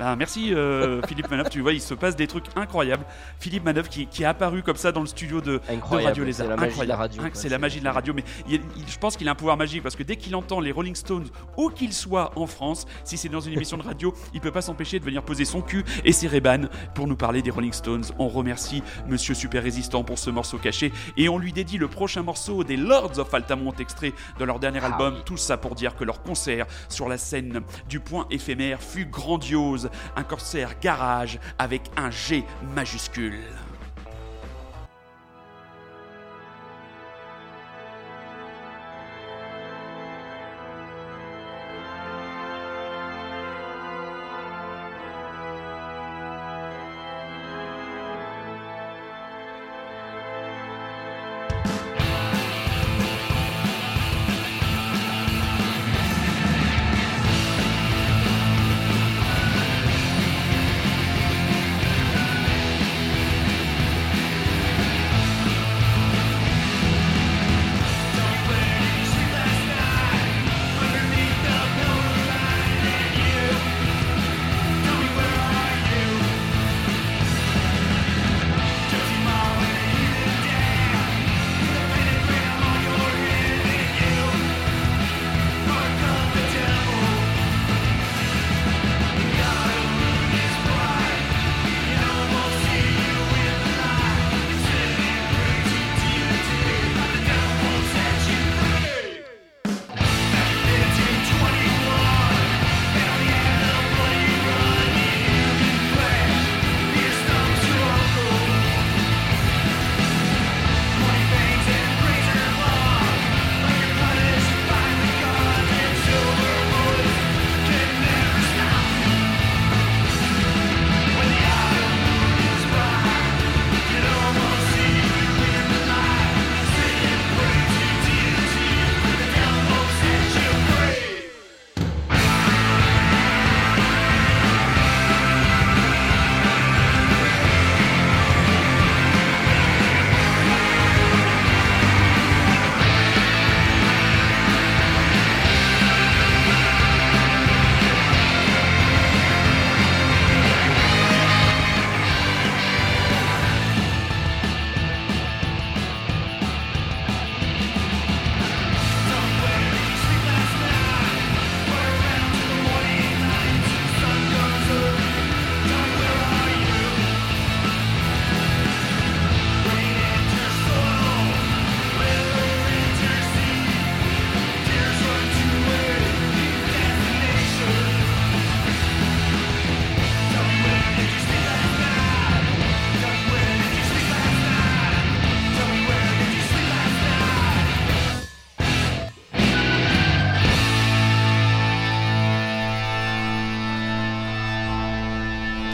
bah, 0.00 0.16
merci 0.16 0.54
euh, 0.54 1.02
Philippe 1.06 1.30
Manœuvre, 1.30 1.50
tu 1.50 1.60
vois, 1.60 1.74
il 1.74 1.80
se 1.82 1.92
passe 1.92 2.16
des 2.16 2.26
trucs 2.26 2.46
incroyables. 2.56 3.04
Philippe 3.38 3.64
Manœuvre 3.64 3.90
qui, 3.90 4.08
est 4.18 4.24
apparu 4.24 4.62
comme 4.62 4.76
ça 4.76 4.92
dans 4.92 5.02
le 5.02 5.06
studio 5.06 5.42
de, 5.42 5.60
Radio 5.90 6.24
Lézard. 6.24 6.46
C'est 6.46 6.48
la 6.48 6.56
magie 6.56 6.80
de 6.80 6.84
la 6.86 6.96
radio. 6.96 7.22
C'est 7.34 7.48
la 7.50 7.58
magie 7.58 7.80
de 7.80 7.84
la 7.84 7.92
radio, 7.92 8.14
mais 8.14 8.24
je 8.48 8.98
pense 8.98 9.18
qu'il 9.18 9.28
a 9.28 9.32
un 9.32 9.34
pouvoir 9.34 9.58
magique 9.58 9.82
parce 9.82 9.96
que 9.96 10.02
dès 10.02 10.16
qu'il 10.16 10.34
entend 10.34 10.58
les 10.60 10.72
Rolling 10.72 10.94
Stones, 10.94 11.26
où 11.58 11.68
qu'il 11.68 11.92
soit 11.92 12.32
en 12.36 12.46
France, 12.46 12.86
si 13.04 13.18
c'est 13.18 13.28
dans 13.28 13.40
une 13.40 13.52
émission 13.52 13.76
de 13.76 13.82
radio, 13.82 14.14
il 14.32 14.40
peut 14.40 14.50
pas 14.50 14.62
s'empêcher 14.62 14.98
de 14.98 15.04
venir 15.04 15.22
poser 15.22 15.44
son 15.44 15.60
cul 15.60 15.84
et 16.02 16.12
ses 16.12 16.28
rébans 16.28 16.70
pour 16.94 17.06
nous 17.06 17.16
parler 17.16 17.42
des 17.42 17.50
Rolling 17.50 17.74
Stones. 17.74 18.04
On 18.18 18.28
remercie 18.28 18.82
Monsieur 19.06 19.34
Super 19.34 19.62
Résistant 19.62 20.02
pour 20.02 20.18
ce 20.18 20.30
morceau 20.30 20.56
caché 20.56 20.92
et 21.18 21.28
on 21.28 21.36
lui 21.36 21.52
dédie 21.52 21.76
le 21.76 21.88
prochain 21.88 22.22
morceau 22.22 22.64
des 22.64 22.78
Lords 22.78 23.18
of 23.18 23.34
Altamont 23.34 23.74
extrait 23.78 24.14
de 24.38 24.44
leur 24.46 24.60
dernier 24.60 24.80
ah 24.82 24.86
album. 24.86 25.18
Tout 25.26 25.36
ça 25.36 25.58
pour 25.58 25.74
dire 25.74 25.94
que 25.94 26.04
leur 26.04 26.22
concert 26.22 26.64
sur 26.88 27.06
la 27.06 27.18
scène 27.18 27.60
du 27.86 28.00
point 28.00 28.26
éphémère 28.30 28.80
fut 28.80 29.04
grandiose 29.04 29.89
un 30.16 30.22
corsaire 30.22 30.74
garage 30.80 31.38
avec 31.58 31.82
un 31.96 32.10
G 32.10 32.44
majuscule. 32.74 33.44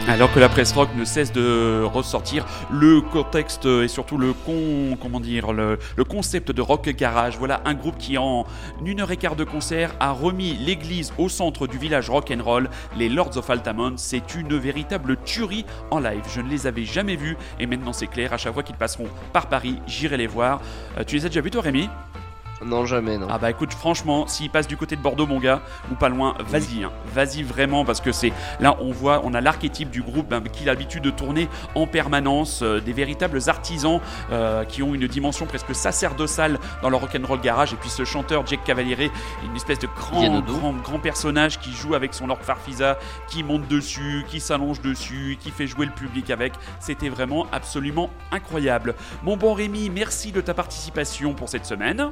Alors 0.09 0.31
que 0.31 0.39
la 0.39 0.47
presse 0.47 0.71
rock 0.71 0.87
ne 0.95 1.03
cesse 1.03 1.33
de 1.33 1.83
ressortir 1.83 2.45
le 2.71 3.01
contexte 3.01 3.65
et 3.65 3.89
surtout 3.89 4.17
le 4.17 4.31
con, 4.31 4.97
comment 5.01 5.19
dire, 5.19 5.51
le, 5.51 5.77
concept 6.07 6.49
de 6.49 6.61
rock 6.61 6.87
garage. 6.89 7.37
Voilà 7.37 7.59
un 7.65 7.73
groupe 7.73 7.97
qui 7.97 8.17
en 8.17 8.45
une 8.85 9.01
heure 9.01 9.11
et 9.11 9.17
quart 9.17 9.35
de 9.35 9.43
concert 9.43 9.93
a 9.99 10.11
remis 10.11 10.53
l'église 10.53 11.11
au 11.17 11.27
centre 11.27 11.67
du 11.67 11.77
village 11.77 12.09
rock 12.09 12.31
and 12.31 12.41
roll, 12.41 12.69
les 12.97 13.09
Lords 13.09 13.35
of 13.35 13.49
Altamont. 13.49 13.95
C'est 13.97 14.33
une 14.33 14.57
véritable 14.57 15.17
tuerie 15.25 15.65
en 15.91 15.99
live. 15.99 16.23
Je 16.33 16.39
ne 16.39 16.49
les 16.49 16.67
avais 16.67 16.85
jamais 16.85 17.17
vus 17.17 17.35
et 17.59 17.65
maintenant 17.65 17.91
c'est 17.91 18.07
clair. 18.07 18.31
À 18.31 18.37
chaque 18.37 18.53
fois 18.53 18.63
qu'ils 18.63 18.77
passeront 18.77 19.09
par 19.33 19.47
Paris, 19.49 19.75
j'irai 19.87 20.15
les 20.15 20.27
voir. 20.27 20.61
Euh, 20.97 21.03
tu 21.05 21.15
les 21.15 21.25
as 21.25 21.27
déjà 21.27 21.41
vus 21.41 21.51
toi, 21.51 21.61
Rémi? 21.61 21.89
Non, 22.65 22.85
jamais, 22.85 23.17
non. 23.17 23.27
Ah 23.29 23.37
bah 23.37 23.51
écoute, 23.51 23.73
franchement, 23.73 24.27
s'il 24.27 24.49
passe 24.49 24.67
du 24.67 24.77
côté 24.77 24.95
de 24.95 25.01
Bordeaux, 25.01 25.27
mon 25.27 25.39
gars, 25.39 25.61
ou 25.91 25.95
pas 25.95 26.09
loin, 26.09 26.35
vas-y, 26.47 26.83
hein. 26.83 26.91
vas-y 27.13 27.43
vraiment, 27.43 27.85
parce 27.85 28.01
que 28.01 28.11
c'est 28.11 28.33
là, 28.59 28.77
on 28.81 28.91
voit, 28.91 29.21
on 29.23 29.33
a 29.33 29.41
l'archétype 29.41 29.91
du 29.91 30.01
groupe 30.01 30.29
ben, 30.29 30.41
qui 30.41 30.63
a 30.63 30.67
l'habitude 30.67 31.03
de 31.03 31.11
tourner 31.11 31.49
en 31.75 31.85
permanence, 31.85 32.61
euh, 32.63 32.79
des 32.79 32.93
véritables 32.93 33.39
artisans 33.47 33.99
euh, 34.31 34.65
qui 34.65 34.81
ont 34.81 34.95
une 34.95 35.07
dimension 35.07 35.45
presque 35.45 35.75
sacerdotale 35.75 36.59
dans 36.81 36.89
leur 36.89 37.01
rock'n'roll 37.01 37.41
garage. 37.41 37.73
Et 37.73 37.75
puis 37.75 37.89
ce 37.89 38.05
chanteur, 38.05 38.45
Jake 38.47 38.63
Cavaliere, 38.63 39.11
une 39.43 39.55
espèce 39.55 39.79
de 39.79 39.87
grand, 39.95 40.41
grand, 40.41 40.73
grand 40.73 40.99
personnage 40.99 41.59
qui 41.59 41.71
joue 41.73 41.93
avec 41.93 42.13
son 42.13 42.27
Lord 42.27 42.41
Farfisa, 42.41 42.97
qui 43.27 43.43
monte 43.43 43.67
dessus, 43.67 44.25
qui 44.27 44.39
s'allonge 44.39 44.81
dessus, 44.81 45.37
qui 45.39 45.51
fait 45.51 45.67
jouer 45.67 45.85
le 45.85 45.91
public 45.91 46.31
avec. 46.31 46.53
C'était 46.79 47.09
vraiment 47.09 47.45
absolument 47.51 48.09
incroyable. 48.31 48.95
Mon 49.23 49.37
bon 49.37 49.53
Rémi, 49.53 49.89
merci 49.89 50.31
de 50.31 50.41
ta 50.41 50.53
participation 50.53 51.33
pour 51.33 51.49
cette 51.49 51.65
semaine. 51.65 52.11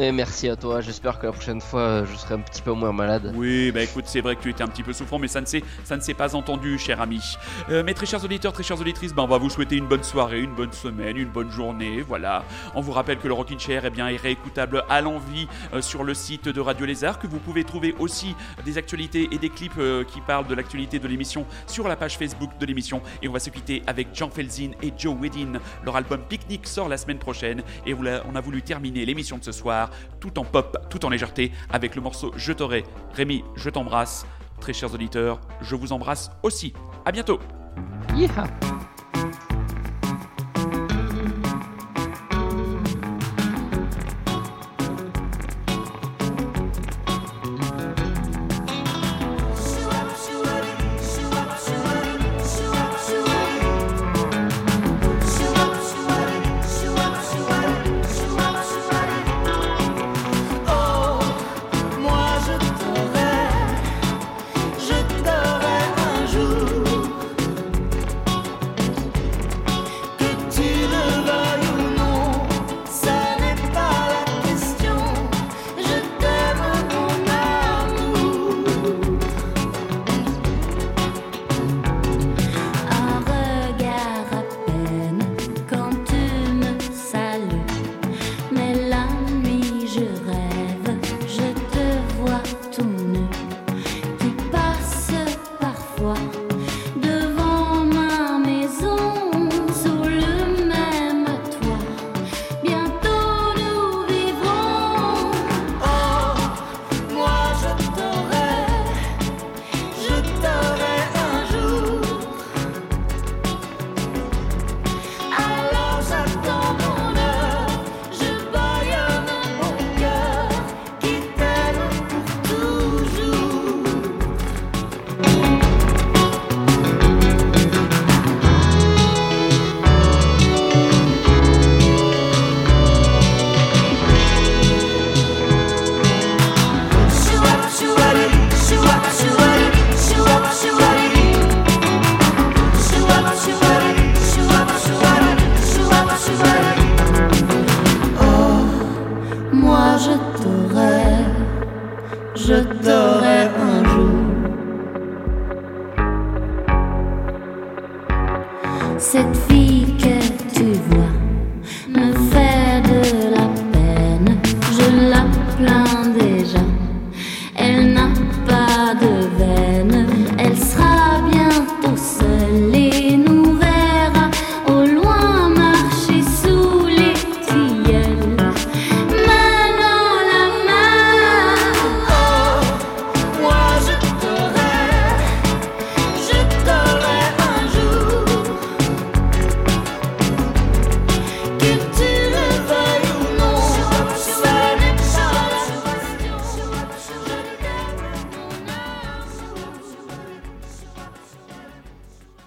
Et 0.00 0.12
merci 0.12 0.48
à 0.48 0.56
toi, 0.56 0.80
j'espère 0.80 1.18
que 1.18 1.26
la 1.26 1.32
prochaine 1.32 1.60
fois 1.60 1.80
euh, 1.80 2.06
je 2.10 2.16
serai 2.16 2.32
un 2.32 2.40
petit 2.40 2.62
peu 2.62 2.72
moins 2.72 2.90
malade. 2.90 3.34
Oui, 3.36 3.70
bah 3.70 3.82
écoute, 3.82 4.04
c'est 4.06 4.22
vrai 4.22 4.34
que 4.34 4.40
tu 4.40 4.48
étais 4.48 4.62
un 4.62 4.66
petit 4.66 4.82
peu 4.82 4.94
souffrant, 4.94 5.18
mais 5.18 5.28
ça 5.28 5.42
ne 5.42 5.46
s'est, 5.46 5.62
ça 5.84 5.94
ne 5.94 6.00
s'est 6.00 6.14
pas 6.14 6.34
entendu, 6.34 6.78
cher 6.78 7.02
ami. 7.02 7.20
Euh, 7.68 7.84
mes 7.84 7.92
très 7.92 8.06
chers 8.06 8.24
auditeurs, 8.24 8.54
très 8.54 8.62
chères 8.62 8.80
auditrices, 8.80 9.12
bah 9.12 9.22
on 9.22 9.26
va 9.26 9.36
vous 9.36 9.50
souhaiter 9.50 9.76
une 9.76 9.86
bonne 9.86 10.02
soirée, 10.02 10.40
une 10.40 10.54
bonne 10.54 10.72
semaine, 10.72 11.18
une 11.18 11.28
bonne 11.28 11.50
journée, 11.50 12.00
voilà. 12.00 12.44
On 12.74 12.80
vous 12.80 12.92
rappelle 12.92 13.18
que 13.18 13.28
le 13.28 13.34
Rockin' 13.34 13.58
Chair 13.58 13.82
eh 13.84 13.90
bien, 13.90 14.08
est 14.08 14.16
réécoutable 14.16 14.84
à 14.88 15.02
l'envie 15.02 15.46
euh, 15.74 15.82
sur 15.82 16.02
le 16.02 16.14
site 16.14 16.48
de 16.48 16.60
Radio 16.62 16.86
Lézard, 16.86 17.18
que 17.18 17.26
vous 17.26 17.38
pouvez 17.38 17.64
trouver 17.64 17.94
aussi 17.98 18.34
des 18.64 18.78
actualités 18.78 19.28
et 19.32 19.36
des 19.36 19.50
clips 19.50 19.78
qui 20.08 20.22
parlent 20.22 20.46
de 20.46 20.54
l'actualité 20.54 20.98
de 20.98 21.08
l'émission 21.08 21.44
sur 21.66 21.86
la 21.88 21.96
page 21.96 22.16
Facebook 22.16 22.52
de 22.58 22.64
l'émission. 22.64 23.02
Et 23.22 23.28
on 23.28 23.32
va 23.32 23.38
se 23.38 23.50
quitter 23.50 23.82
avec 23.86 24.14
Jean 24.14 24.30
Felzin 24.30 24.70
et 24.82 24.94
Joe 24.96 25.14
Wedin. 25.20 25.60
Leur 25.84 25.96
album 25.96 26.22
Picnic 26.26 26.66
sort 26.66 26.88
la 26.88 26.96
semaine 26.96 27.18
prochaine, 27.18 27.62
et 27.84 27.92
on 27.92 28.34
a 28.34 28.40
voulu 28.40 28.62
terminer 28.62 29.04
l'émission 29.04 29.36
de 29.36 29.44
ce 29.44 29.52
soir 29.52 29.89
tout 30.20 30.38
en 30.38 30.44
pop, 30.44 30.86
tout 30.90 31.04
en 31.04 31.08
légèreté, 31.08 31.52
avec 31.70 31.94
le 31.94 32.02
morceau 32.02 32.32
Je 32.36 32.52
t'aurai. 32.52 32.84
Rémi, 33.14 33.44
je 33.56 33.70
t'embrasse. 33.70 34.26
Très 34.60 34.72
chers 34.72 34.92
auditeurs, 34.92 35.40
je 35.62 35.74
vous 35.74 35.92
embrasse 35.92 36.30
aussi. 36.42 36.72
À 37.04 37.12
bientôt. 37.12 37.40